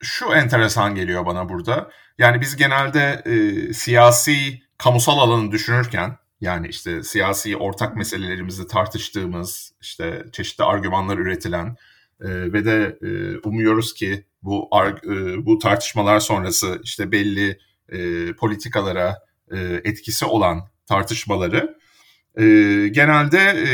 şu 0.00 0.26
enteresan 0.26 0.94
geliyor 0.94 1.26
bana 1.26 1.48
burada. 1.48 1.90
Yani 2.18 2.40
biz 2.40 2.56
genelde 2.56 3.22
e, 3.26 3.72
siyasi 3.72 4.62
kamusal 4.78 5.18
alanı 5.18 5.52
düşünürken 5.52 6.18
yani 6.40 6.68
işte 6.68 7.02
siyasi 7.02 7.56
ortak 7.56 7.96
meselelerimizde 7.96 8.66
tartıştığımız 8.66 9.72
işte 9.80 10.24
çeşitli 10.32 10.64
argümanlar 10.64 11.18
üretilen 11.18 11.76
e, 12.20 12.28
ve 12.52 12.64
de 12.64 12.98
e, 13.02 13.38
umuyoruz 13.38 13.94
ki 13.94 14.26
bu 14.42 14.70
e, 15.04 15.46
bu 15.46 15.58
tartışmalar 15.58 16.20
sonrası 16.20 16.80
işte 16.84 17.12
belli 17.12 17.58
e, 17.88 18.32
politikalara 18.32 19.18
e, 19.52 19.58
etkisi 19.84 20.24
olan 20.24 20.68
tartışmaları 20.86 21.78
e, 22.36 22.44
genelde 22.88 23.38
e, 23.38 23.70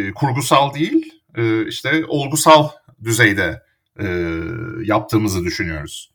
e, 0.00 0.12
kurgusal 0.12 0.74
değil, 0.74 1.12
e, 1.36 1.66
işte 1.66 2.04
olgusal 2.08 2.68
düzeyde 3.04 3.62
e, 4.00 4.06
yaptığımızı 4.84 5.44
düşünüyoruz. 5.44 6.10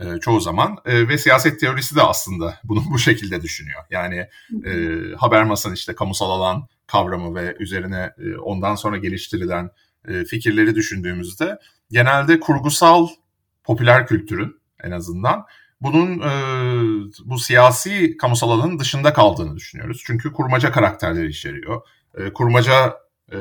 E, 0.00 0.20
çoğu 0.20 0.40
zaman 0.40 0.76
e, 0.84 1.08
ve 1.08 1.18
siyaset 1.18 1.60
teorisi 1.60 1.96
de 1.96 2.02
aslında 2.02 2.60
bunu 2.64 2.82
bu 2.90 2.98
şekilde 2.98 3.42
düşünüyor. 3.42 3.82
Yani 3.90 4.28
e, 4.64 5.00
Habermas'ın 5.16 5.72
işte 5.72 5.94
kamusal 5.94 6.30
alan 6.30 6.68
kavramı 6.86 7.34
ve 7.34 7.56
üzerine 7.58 8.12
e, 8.18 8.36
ondan 8.36 8.74
sonra 8.74 8.96
geliştirilen 8.96 9.70
e, 10.08 10.24
fikirleri 10.24 10.74
düşündüğümüzde 10.74 11.58
genelde 11.90 12.40
kurgusal 12.40 13.08
popüler 13.64 14.06
kültürün 14.06 14.56
en 14.82 14.90
azından 14.90 15.46
bunun 15.86 16.20
e, 16.20 16.32
bu 17.24 17.38
siyasi 17.38 18.16
kamusal 18.16 18.50
alanın 18.50 18.78
dışında 18.78 19.12
kaldığını 19.12 19.56
düşünüyoruz. 19.56 20.02
Çünkü 20.06 20.32
kurmaca 20.32 20.72
karakterler 20.72 21.24
içeriyor, 21.24 21.82
e, 22.14 22.32
kurmaca 22.32 22.96
e, 23.32 23.38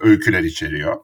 öyküler 0.00 0.42
içeriyor 0.42 0.96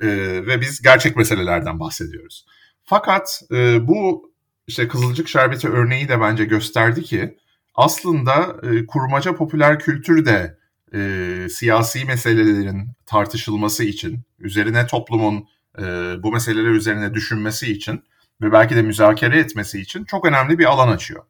e, 0.00 0.06
ve 0.46 0.60
biz 0.60 0.82
gerçek 0.82 1.16
meselelerden 1.16 1.80
bahsediyoruz. 1.80 2.46
Fakat 2.84 3.42
e, 3.50 3.88
bu 3.88 4.32
işte 4.66 4.88
Kızılcık 4.88 5.28
Şerbeti 5.28 5.68
örneği 5.68 6.08
de 6.08 6.20
bence 6.20 6.44
gösterdi 6.44 7.02
ki 7.02 7.36
aslında 7.74 8.56
e, 8.62 8.86
kurmaca 8.86 9.36
popüler 9.36 9.78
kültür 9.78 10.26
de 10.26 10.58
e, 10.94 11.48
siyasi 11.50 12.04
meselelerin 12.04 12.88
tartışılması 13.06 13.84
için, 13.84 14.20
üzerine 14.38 14.86
toplumun 14.86 15.48
e, 15.78 15.82
bu 16.22 16.32
meseleler 16.32 16.70
üzerine 16.70 17.14
düşünmesi 17.14 17.72
için 17.72 18.02
ve 18.40 18.52
belki 18.52 18.76
de 18.76 18.82
müzakere 18.82 19.38
etmesi 19.38 19.80
için 19.80 20.04
çok 20.04 20.26
önemli 20.26 20.58
bir 20.58 20.64
alan 20.64 20.88
açıyor. 20.88 21.24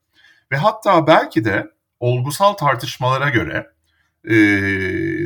Ve 0.53 0.57
hatta 0.57 1.07
belki 1.07 1.45
de 1.45 1.71
olgusal 2.01 2.53
tartışmalara 2.53 3.29
göre 3.29 3.67
e, 4.25 4.35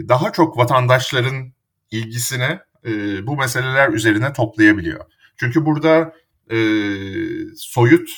daha 0.09 0.33
çok 0.33 0.59
vatandaşların 0.59 1.53
ilgisini 1.91 2.59
e, 2.87 3.27
bu 3.27 3.37
meseleler 3.37 3.89
üzerine 3.89 4.33
toplayabiliyor. 4.33 5.05
Çünkü 5.37 5.67
burada 5.67 6.13
e, 6.51 6.59
soyut 7.57 8.11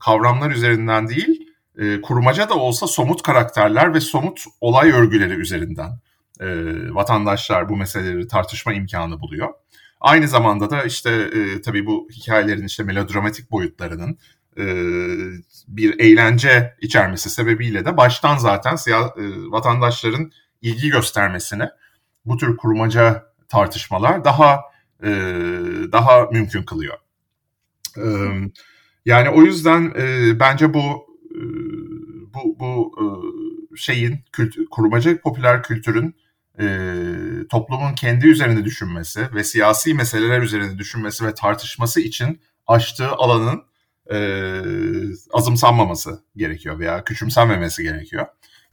kavramlar 0.00 0.50
üzerinden 0.50 1.08
değil, 1.08 1.48
e, 1.78 2.00
kurmaca 2.00 2.48
da 2.48 2.54
olsa 2.54 2.86
somut 2.86 3.22
karakterler 3.22 3.94
ve 3.94 4.00
somut 4.00 4.44
olay 4.60 4.90
örgüleri 4.90 5.34
üzerinden 5.34 5.90
e, 6.40 6.46
vatandaşlar 6.94 7.68
bu 7.68 7.76
meseleleri 7.76 8.28
tartışma 8.28 8.72
imkanı 8.72 9.20
buluyor. 9.20 9.48
Aynı 10.00 10.28
zamanda 10.28 10.70
da 10.70 10.82
işte 10.82 11.10
e, 11.10 11.62
tabii 11.62 11.86
bu 11.86 12.08
hikayelerin 12.12 12.66
işte 12.66 12.82
melodramatik 12.82 13.50
boyutlarının 13.50 14.18
e, 14.58 14.64
bir 15.68 16.00
eğlence 16.00 16.74
içermesi 16.80 17.30
sebebiyle 17.30 17.84
de 17.84 17.96
baştan 17.96 18.38
zaten 18.38 18.76
siyah, 18.76 19.04
e, 19.16 19.50
vatandaşların 19.50 20.32
ilgi 20.62 20.88
göstermesini 20.88 21.68
bu 22.24 22.36
tür 22.36 22.56
kurmaca 22.56 23.32
tartışmalar 23.48 24.24
daha 24.24 24.60
e, 25.02 25.10
daha 25.92 26.24
mümkün 26.32 26.62
kılıyor. 26.62 26.96
E, 27.96 28.06
yani 29.04 29.30
o 29.30 29.42
yüzden 29.42 29.92
e, 29.98 30.40
bence 30.40 30.74
bu 30.74 31.06
e, 31.30 31.40
bu 32.34 32.58
bu 32.58 32.92
e, 33.00 33.04
şeyin 33.76 34.18
kültür, 34.32 34.66
kurmaca 34.66 35.20
popüler 35.20 35.62
kültürün 35.62 36.14
e, 36.60 36.66
toplumun 37.50 37.94
kendi 37.94 38.26
üzerinde 38.26 38.64
düşünmesi 38.64 39.34
ve 39.34 39.44
siyasi 39.44 39.94
meseleler 39.94 40.42
üzerinde 40.42 40.78
düşünmesi 40.78 41.26
ve 41.26 41.34
tartışması 41.34 42.00
için 42.00 42.40
açtığı 42.66 43.08
alanın 43.08 43.62
e, 44.12 44.18
azımsanmaması 45.32 46.24
gerekiyor 46.36 46.78
veya 46.78 47.04
küçümsenmemesi 47.04 47.82
gerekiyor. 47.82 48.26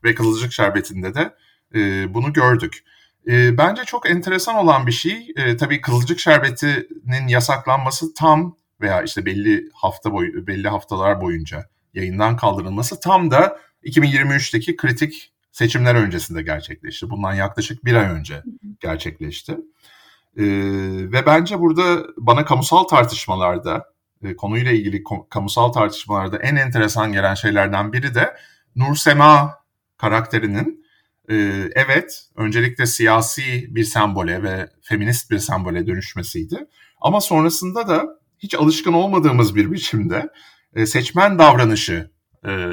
Ve 0.03 0.15
Kızılcık 0.15 0.53
Şerbeti'nde 0.53 1.13
de 1.13 1.35
e, 1.75 2.13
bunu 2.13 2.33
gördük. 2.33 2.83
E, 3.27 3.57
bence 3.57 3.83
çok 3.83 4.09
enteresan 4.09 4.55
olan 4.55 4.87
bir 4.87 4.91
şey, 4.91 5.33
e, 5.35 5.57
tabii 5.57 5.81
Kızılcık 5.81 6.19
Şerbeti'nin 6.19 7.27
yasaklanması 7.27 8.13
tam 8.13 8.57
veya 8.81 9.01
işte 9.01 9.25
belli 9.25 9.69
hafta 9.73 10.11
boyu 10.11 10.47
belli 10.47 10.67
haftalar 10.67 11.21
boyunca 11.21 11.69
yayından 11.93 12.37
kaldırılması 12.37 12.99
tam 12.99 13.31
da 13.31 13.59
2023'teki 13.83 14.75
kritik 14.75 15.33
seçimler 15.51 15.95
öncesinde 15.95 16.41
gerçekleşti. 16.41 17.09
Bundan 17.09 17.33
yaklaşık 17.33 17.85
bir 17.85 17.95
ay 17.95 18.05
önce 18.05 18.43
gerçekleşti. 18.79 19.57
Ee, 20.37 20.43
ve 21.11 21.25
bence 21.25 21.59
burada 21.59 22.07
bana 22.17 22.45
kamusal 22.45 22.83
tartışmalarda, 22.83 23.85
e, 24.23 24.35
konuyla 24.35 24.71
ilgili 24.71 25.03
kamusal 25.29 25.71
tartışmalarda 25.71 26.37
en 26.37 26.55
enteresan 26.55 27.13
gelen 27.13 27.33
şeylerden 27.33 27.93
biri 27.93 28.15
de 28.15 28.37
Nur 28.75 28.95
Sema 28.95 29.57
karakterinin 29.97 30.85
e, 31.29 31.35
evet 31.75 32.29
öncelikle 32.35 32.85
siyasi 32.85 33.75
bir 33.75 33.83
sembole 33.83 34.43
ve 34.43 34.69
feminist 34.81 35.31
bir 35.31 35.39
sembole 35.39 35.87
dönüşmesiydi. 35.87 36.67
Ama 37.01 37.21
sonrasında 37.21 37.87
da 37.87 38.05
hiç 38.39 38.55
alışkın 38.55 38.93
olmadığımız 38.93 39.55
bir 39.55 39.71
biçimde 39.71 40.29
e, 40.75 40.85
seçmen 40.85 41.39
davranışı 41.39 42.11
e, 42.45 42.71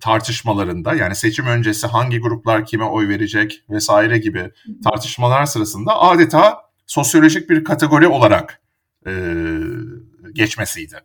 tartışmalarında 0.00 0.94
yani 0.94 1.14
seçim 1.14 1.46
öncesi 1.46 1.86
hangi 1.86 2.20
gruplar 2.20 2.66
kime 2.66 2.84
oy 2.84 3.08
verecek 3.08 3.64
vesaire 3.70 4.18
gibi 4.18 4.50
tartışmalar 4.84 5.46
sırasında 5.46 6.00
adeta 6.00 6.58
sosyolojik 6.86 7.50
bir 7.50 7.64
kategori 7.64 8.06
olarak 8.06 8.60
e, 9.06 9.12
geçmesiydi. 10.32 10.96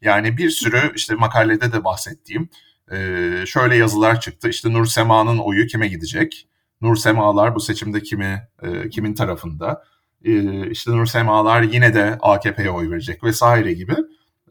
Yani 0.00 0.36
bir 0.36 0.50
sürü 0.50 0.92
işte 0.96 1.14
makalede 1.14 1.72
de 1.72 1.84
bahsettiğim 1.84 2.48
e, 2.92 2.96
şöyle 3.46 3.76
yazılar 3.76 4.20
çıktı. 4.20 4.48
İşte 4.48 4.72
Nur 4.72 4.86
Sema'nın 4.86 5.38
oyu 5.38 5.66
kime 5.66 5.88
gidecek? 5.88 6.48
Nur 6.80 6.96
Semalar 6.96 7.54
bu 7.54 7.60
seçimde 7.60 8.02
kimi 8.02 8.48
e, 8.62 8.88
kimin 8.88 9.14
tarafında? 9.14 9.84
E, 10.24 10.66
işte 10.70 10.90
Nur 10.90 11.06
Semalar 11.06 11.62
yine 11.62 11.94
de 11.94 12.18
AKP'ye 12.22 12.70
oy 12.70 12.90
verecek 12.90 13.24
vesaire 13.24 13.72
gibi 13.72 13.94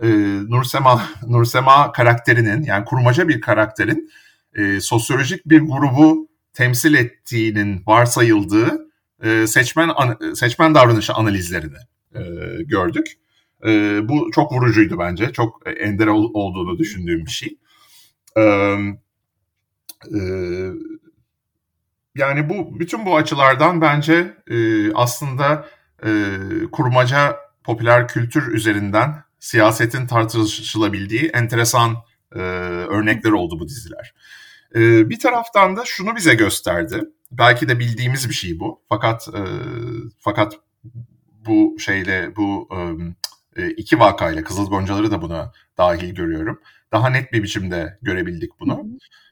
e, 0.02 0.08
Nursema 0.50 1.02
Nursema 1.28 1.92
karakterinin 1.92 2.64
yani 2.64 2.86
kurmaca 2.86 3.28
bir 3.28 3.42
karakterin 3.42 4.12
e, 4.56 4.80
sosyolojik 4.80 5.46
bir 5.46 5.60
grubu 5.60 6.28
temsil 6.54 6.94
ettiğinin 6.94 7.84
varsayıldığı 7.88 8.88
e, 9.24 9.48
seçmen 9.48 9.92
an, 9.96 10.18
seçmen 10.36 10.76
davranışı 10.76 11.14
analizlerini 11.14 11.78
e, 12.16 12.22
gördük. 12.64 13.14
E, 13.66 14.00
bu 14.10 14.32
çok 14.32 14.52
vurucuydu 14.52 15.00
bence. 15.00 15.34
Çok 15.34 15.62
ender 15.80 16.08
ol, 16.08 16.32
olduğunu 16.34 16.78
düşündüğüm 16.78 17.26
bir 17.26 17.32
şey. 17.32 17.58
E, 18.38 18.42
e, 18.42 20.20
yani 22.16 22.50
bu 22.50 22.80
bütün 22.80 23.06
bu 23.06 23.16
açılardan 23.16 23.82
bence 23.82 24.38
e, 24.48 24.58
aslında 24.94 25.68
e, 26.06 26.10
kurmaca 26.72 27.38
popüler 27.64 28.08
kültür 28.08 28.54
üzerinden 28.54 29.24
siyasetin 29.44 30.08
tartışılabildiği 30.08 31.30
enteresan 31.34 31.96
e, 32.36 32.40
örnekler 32.40 33.32
oldu 33.32 33.60
bu 33.60 33.68
diziler. 33.68 34.14
E, 34.76 35.10
bir 35.10 35.20
taraftan 35.20 35.78
da 35.78 35.86
şunu 35.86 36.16
bize 36.16 36.36
gösterdi. 36.36 37.04
Belki 37.32 37.68
de 37.68 37.80
bildiğimiz 37.80 38.30
bir 38.30 38.34
şey 38.34 38.60
bu. 38.60 38.82
Fakat 38.90 39.28
e, 39.28 39.42
fakat 40.20 40.54
bu 41.46 41.76
şeyle 41.80 42.36
bu 42.36 42.70
e, 43.56 43.70
iki 43.70 44.00
vakayla 44.00 44.44
Kızıl 44.44 44.70
Goncaları 44.70 45.12
da 45.12 45.22
buna 45.22 45.52
dahil 45.78 46.16
görüyorum. 46.16 46.60
Daha 46.92 47.10
net 47.10 47.34
bir 47.34 47.44
biçimde 47.44 47.98
görebildik 48.02 48.60
bunu. 48.60 48.86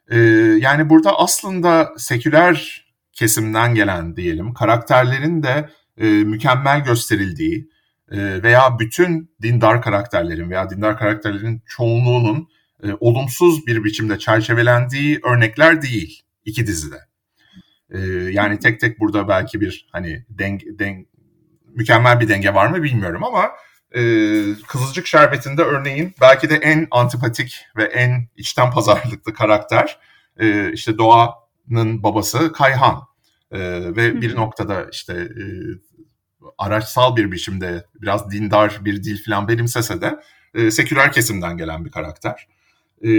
E, 0.10 0.18
yani 0.60 0.90
burada 0.90 1.20
aslında 1.20 1.94
seküler 1.98 2.86
kesimden 3.14 3.76
gelen 3.76 4.16
diyelim 4.16 4.54
karakterlerin 4.54 5.44
de 5.44 5.70
e, 5.98 6.08
mükemmel 6.08 6.84
gösterildiği, 6.84 7.70
veya 8.12 8.80
bütün 8.80 9.32
dindar 9.42 9.82
karakterlerin 9.82 10.50
veya 10.50 10.70
dindar 10.70 10.98
karakterlerin 10.98 11.64
çoğunluğunun 11.68 12.48
e, 12.84 12.88
olumsuz 13.00 13.68
bir 13.68 13.84
biçimde 13.84 14.20
çerçevelendiği 14.20 15.20
örnekler 15.24 15.82
değil 15.82 16.22
iki 16.46 16.68
dizide. 16.68 16.98
E, 17.90 18.00
yani 18.32 18.60
tek 18.60 18.80
tek 18.80 19.00
burada 19.00 19.28
belki 19.28 19.62
bir 19.62 19.88
hani 19.92 20.26
deng, 20.30 20.62
deng, 20.80 21.06
mükemmel 21.66 22.20
bir 22.20 22.30
denge 22.30 22.54
var 22.54 22.68
mı 22.68 22.84
bilmiyorum 22.84 23.24
ama 23.24 23.52
e, 23.96 24.02
Kızılcık 24.68 25.08
Şerbeti'nde 25.08 25.62
örneğin 25.62 26.14
belki 26.22 26.50
de 26.50 26.56
en 26.56 26.88
antipatik 26.92 27.66
ve 27.78 27.84
en 27.84 28.28
içten 28.38 28.72
pazarlıklı 28.72 29.34
karakter 29.34 30.00
e, 30.40 30.72
işte 30.74 30.98
Doğa'nın 30.98 32.04
babası 32.04 32.52
Kayhan. 32.52 33.12
E, 33.52 33.60
ve 33.96 34.22
bir 34.22 34.36
noktada 34.36 34.88
işte 34.92 35.14
e, 35.14 35.44
araçsal 36.58 37.16
bir 37.16 37.32
biçimde 37.32 37.86
biraz 38.02 38.32
dindar 38.32 38.80
bir 38.86 39.04
dil 39.04 39.24
falan 39.24 39.48
benimsese 39.48 40.02
de 40.02 40.20
e, 40.54 40.72
seküler 40.72 41.12
kesimden 41.12 41.58
gelen 41.58 41.86
bir 41.86 41.92
karakter. 41.92 42.48
E, 43.04 43.12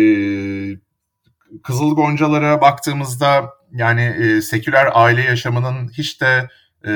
Kızıl 1.63 1.95
Goncalara 1.95 2.61
baktığımızda 2.61 3.51
yani 3.73 4.03
e, 4.03 4.43
seküler 4.43 4.89
aile 4.93 5.23
yaşamının 5.23 5.89
hiç 5.89 6.21
de 6.21 6.49
e, 6.87 6.93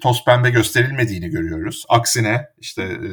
toz 0.00 0.24
pembe 0.24 0.50
gösterilmediğini 0.50 1.28
görüyoruz. 1.28 1.84
Aksine 1.88 2.48
işte 2.58 2.82
e, 2.82 3.08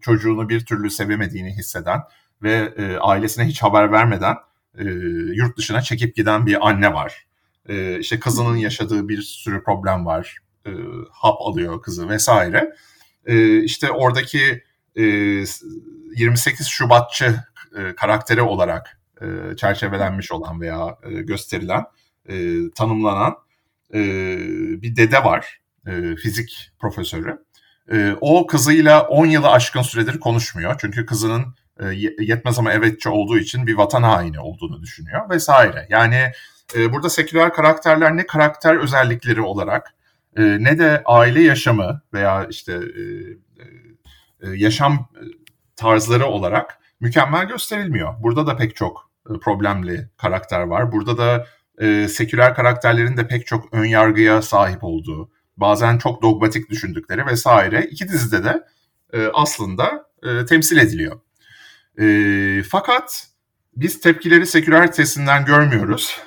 çocuğunu 0.00 0.48
bir 0.48 0.64
türlü 0.64 0.90
sevemediğini 0.90 1.50
hisseden 1.50 2.00
ve 2.42 2.74
e, 2.76 2.96
ailesine 2.96 3.44
hiç 3.44 3.62
haber 3.62 3.92
vermeden 3.92 4.36
e, 4.78 4.84
yurt 5.34 5.58
dışına 5.58 5.82
çekip 5.82 6.16
giden 6.16 6.46
bir 6.46 6.68
anne 6.68 6.94
var. 6.94 7.26
E, 7.68 7.98
işte 7.98 8.20
kızının 8.20 8.56
yaşadığı 8.56 9.08
bir 9.08 9.22
sürü 9.22 9.62
problem 9.62 10.06
var 10.06 10.36
e, 10.66 10.70
hap 11.12 11.40
alıyor 11.40 11.82
kızı 11.82 12.08
vesaire. 12.08 12.74
E, 13.26 13.62
işte 13.62 13.90
oradaki 13.90 14.62
e, 14.96 15.02
28 15.02 16.66
Şubatçı 16.66 17.44
e, 17.78 17.94
karakteri 17.94 18.42
olarak 18.42 19.00
e, 19.22 19.56
çerçevelenmiş 19.56 20.32
olan 20.32 20.60
veya 20.60 20.98
e, 21.02 21.10
gösterilen, 21.10 21.84
e, 22.28 22.54
tanımlanan 22.74 23.34
e, 23.94 23.98
bir 24.82 24.96
dede 24.96 25.24
var, 25.24 25.60
e, 25.86 26.16
fizik 26.16 26.70
profesörü. 26.78 27.44
E, 27.92 28.16
o 28.20 28.46
kızıyla 28.46 29.02
10 29.08 29.26
yılı 29.26 29.50
aşkın 29.50 29.82
süredir 29.82 30.20
konuşmuyor. 30.20 30.76
Çünkü 30.80 31.06
kızının 31.06 31.54
e, 31.80 31.86
yetmez 32.18 32.58
ama 32.58 32.72
evetçi 32.72 33.08
olduğu 33.08 33.38
için 33.38 33.66
bir 33.66 33.74
vatan 33.74 34.02
haini 34.02 34.40
olduğunu 34.40 34.82
düşünüyor 34.82 35.30
vesaire. 35.30 35.86
Yani 35.90 36.32
e, 36.76 36.92
burada 36.92 37.10
seküler 37.10 37.52
karakterler 37.52 38.16
ne 38.16 38.26
karakter 38.26 38.76
özellikleri 38.76 39.40
olarak 39.40 39.94
e, 40.36 40.42
ne 40.42 40.78
de 40.78 41.02
aile 41.04 41.42
yaşamı 41.42 42.02
veya 42.12 42.46
işte 42.50 42.72
e, 42.72 43.02
e, 44.40 44.50
yaşam 44.54 45.08
tarzları 45.76 46.26
olarak 46.26 46.78
mükemmel 47.00 47.48
gösterilmiyor. 47.48 48.14
Burada 48.22 48.46
da 48.46 48.56
pek 48.56 48.76
çok 48.76 49.10
e, 49.30 49.38
problemli 49.38 50.08
karakter 50.16 50.60
var. 50.60 50.92
Burada 50.92 51.18
da 51.18 51.46
e, 51.78 52.08
seküler 52.08 52.54
karakterlerin 52.54 53.16
de 53.16 53.28
pek 53.28 53.46
çok 53.46 53.74
ön 53.74 53.84
yargıya 53.84 54.42
sahip 54.42 54.84
olduğu, 54.84 55.30
bazen 55.56 55.98
çok 55.98 56.22
dogmatik 56.22 56.70
düşündükleri 56.70 57.26
vesaire 57.26 57.88
iki 57.90 58.08
dizide 58.08 58.44
de 58.44 58.64
e, 59.12 59.26
aslında 59.34 60.06
e, 60.22 60.44
temsil 60.44 60.76
ediliyor. 60.76 61.20
E, 62.00 62.62
fakat 62.62 63.26
biz 63.76 64.00
tepkileri 64.00 64.46
seküler 64.46 64.92
kesimden 64.92 65.44
görmüyoruz. 65.44 66.20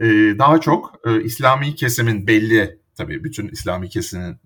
E, 0.00 0.06
daha 0.38 0.60
çok 0.60 1.00
e, 1.06 1.22
İslami 1.22 1.74
kesimin 1.74 2.26
belli 2.26 2.78
tabii 2.96 3.24
bütün 3.24 3.48
İslami 3.48 3.88
kesimi 3.88 4.38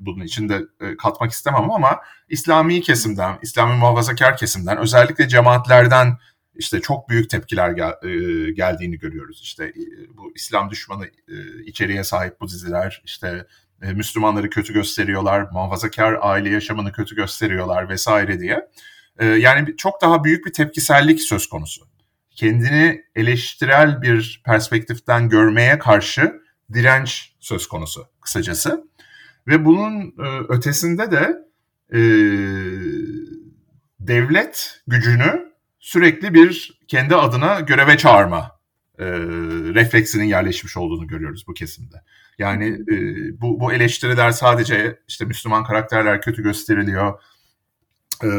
bunun 0.00 0.24
içinde 0.24 0.62
e, 0.80 0.96
katmak 0.96 1.30
istemem 1.30 1.70
ama 1.70 2.00
İslami 2.28 2.80
kesimden, 2.80 3.38
İslami 3.42 3.74
muhafazakar 3.74 4.36
kesimden 4.36 4.78
özellikle 4.78 5.28
cemaatlerden 5.28 6.18
işte 6.54 6.80
çok 6.80 7.08
büyük 7.08 7.30
tepkiler 7.30 7.70
gel, 7.70 7.92
e, 8.02 8.50
geldiğini 8.50 8.98
görüyoruz. 8.98 9.40
İşte 9.42 9.64
e, 9.64 10.16
bu 10.16 10.32
İslam 10.34 10.70
düşmanı 10.70 11.06
e, 11.06 11.64
içeriğe 11.66 12.04
sahip 12.04 12.40
bu 12.40 12.48
diziler 12.48 13.02
işte 13.04 13.46
e, 13.82 13.92
Müslümanları 13.92 14.50
kötü 14.50 14.72
gösteriyorlar, 14.72 15.46
muhafazakar 15.52 16.18
aile 16.20 16.50
yaşamını 16.50 16.92
kötü 16.92 17.16
gösteriyorlar 17.16 17.88
vesaire 17.88 18.40
diye. 18.40 18.68
E, 19.18 19.26
yani 19.26 19.76
çok 19.76 20.02
daha 20.02 20.24
büyük 20.24 20.46
bir 20.46 20.52
tepkisellik 20.52 21.20
söz 21.20 21.46
konusu. 21.46 21.86
Kendini 22.30 23.04
eleştirel 23.14 24.02
bir 24.02 24.42
perspektiften 24.44 25.28
görmeye 25.28 25.78
karşı 25.78 26.43
direnç 26.72 27.32
söz 27.40 27.66
konusu 27.66 28.06
kısacası. 28.20 28.88
Ve 29.46 29.64
bunun 29.64 30.00
e, 30.00 30.40
ötesinde 30.48 31.10
de 31.10 31.36
e, 31.92 32.00
devlet 34.00 34.80
gücünü 34.86 35.52
sürekli 35.78 36.34
bir 36.34 36.80
kendi 36.88 37.14
adına 37.14 37.60
göreve 37.60 37.98
çağırma 37.98 38.50
e, 38.98 39.04
refleksinin 39.74 40.24
yerleşmiş 40.24 40.76
olduğunu 40.76 41.06
görüyoruz 41.06 41.44
bu 41.48 41.54
kesimde. 41.54 41.96
Yani 42.38 42.66
e, 42.66 42.96
bu, 43.40 43.60
bu 43.60 43.72
eleştiriler 43.72 44.30
sadece 44.30 44.98
işte 45.08 45.24
Müslüman 45.24 45.64
karakterler 45.64 46.22
kötü 46.22 46.42
gösteriliyor, 46.42 47.20
e, 48.22 48.26
e, 48.26 48.30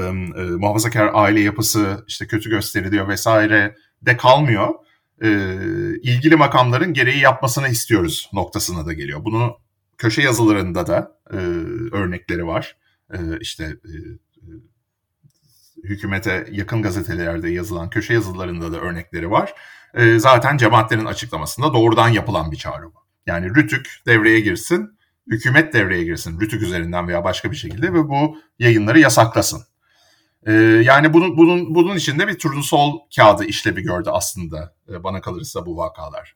muhafazakar 0.42 1.12
aile 1.14 1.40
yapısı 1.40 2.06
işte 2.08 2.28
kötü 2.28 2.50
gösteriliyor 2.50 3.08
vesaire 3.08 3.76
de 4.02 4.18
kalmıyor. 4.18 4.74
E, 5.22 5.30
ilgili 6.02 6.36
makamların 6.36 6.94
gereği 6.94 7.20
yapmasını 7.20 7.68
istiyoruz 7.68 8.30
noktasına 8.34 8.86
da 8.86 8.94
geliyor. 8.94 9.26
Bunu 9.26 9.58
köşe 9.98 10.22
yazılarında 10.22 10.88
da 10.88 11.18
e, 11.32 11.36
örnekleri 11.96 12.48
var. 12.48 12.78
E, 13.14 13.18
işte 13.40 13.64
e, 13.64 13.94
hükümete 15.84 16.48
yakın 16.52 16.82
gazetelerde 16.82 17.50
yazılan 17.50 17.90
köşe 17.90 18.14
yazılarında 18.14 18.72
da 18.72 18.80
örnekleri 18.80 19.32
var. 19.32 19.54
E, 19.94 20.20
zaten 20.20 20.58
cemaatlerin 20.58 21.06
açıklamasında 21.06 21.74
doğrudan 21.74 22.10
yapılan 22.10 22.52
bir 22.52 22.58
çağrı 22.58 22.86
bu. 22.86 23.06
Yani 23.26 23.56
Rütük 23.56 24.02
devreye 24.08 24.40
girsin, 24.40 24.98
hükümet 25.28 25.74
devreye 25.74 26.04
girsin 26.04 26.40
Rütük 26.40 26.62
üzerinden 26.62 27.08
veya 27.08 27.24
başka 27.24 27.52
bir 27.52 27.56
şekilde 27.56 27.94
ve 27.94 28.10
bu 28.10 28.38
yayınları 28.60 29.00
yasaklasın. 29.00 29.62
E, 30.46 30.52
yani 30.86 31.14
bunun, 31.14 31.38
bunun, 31.38 31.76
bunun 31.76 31.96
içinde 31.96 32.28
bir 32.28 32.40
turnusol 32.40 33.00
kağıdı 33.16 33.46
işlevi 33.46 33.82
gördü 33.82 34.10
aslında 34.14 34.76
e, 34.90 35.04
bana 35.04 35.22
kalırsa 35.22 35.66
bu 35.66 35.78
vakalar. 35.78 36.36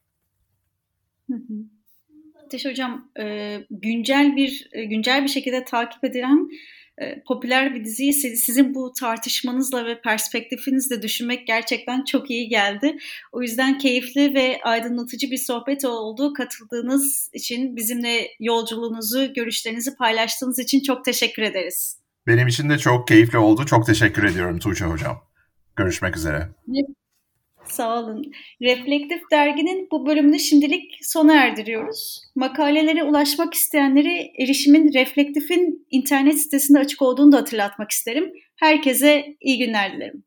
Ateş 2.45 2.65
Hocam, 2.65 3.11
e, 3.19 3.57
güncel 3.69 4.35
bir 4.35 4.69
e, 4.71 4.85
güncel 4.85 5.23
bir 5.23 5.27
şekilde 5.27 5.65
takip 5.65 6.03
edilen 6.03 6.49
e, 6.97 7.23
popüler 7.27 7.75
bir 7.75 7.85
diziyi 7.85 8.13
sizin 8.13 8.75
bu 8.75 8.93
tartışmanızla 8.99 9.85
ve 9.85 10.01
perspektifinizle 10.01 11.01
düşünmek 11.01 11.47
gerçekten 11.47 12.03
çok 12.03 12.29
iyi 12.29 12.49
geldi. 12.49 12.97
O 13.31 13.41
yüzden 13.41 13.77
keyifli 13.77 14.33
ve 14.33 14.59
aydınlatıcı 14.63 15.31
bir 15.31 15.37
sohbet 15.37 15.85
oldu. 15.85 16.33
Katıldığınız 16.33 17.29
için, 17.33 17.75
bizimle 17.75 18.27
yolculuğunuzu, 18.39 19.33
görüşlerinizi 19.33 19.95
paylaştığınız 19.95 20.59
için 20.59 20.79
çok 20.79 21.05
teşekkür 21.05 21.43
ederiz. 21.43 21.98
Benim 22.29 22.47
için 22.47 22.69
de 22.69 22.77
çok 22.77 23.07
keyifli 23.07 23.37
oldu. 23.37 23.65
Çok 23.65 23.85
teşekkür 23.85 24.23
ediyorum 24.23 24.59
Tuğçe 24.59 24.85
Hocam. 24.85 25.21
Görüşmek 25.75 26.17
üzere. 26.17 26.49
Sağ 27.65 27.99
olun. 27.99 28.31
Reflektif 28.61 29.21
Dergi'nin 29.31 29.87
bu 29.91 30.05
bölümünü 30.05 30.39
şimdilik 30.39 30.99
sona 31.01 31.33
erdiriyoruz. 31.43 32.21
Makalelere 32.35 33.03
ulaşmak 33.03 33.53
isteyenleri 33.53 34.31
erişimin 34.39 34.93
Reflektif'in 34.93 35.87
internet 35.91 36.41
sitesinde 36.41 36.79
açık 36.79 37.01
olduğunu 37.01 37.31
da 37.31 37.37
hatırlatmak 37.37 37.91
isterim. 37.91 38.33
Herkese 38.55 39.25
iyi 39.41 39.57
günler 39.57 39.93
dilerim. 39.93 40.23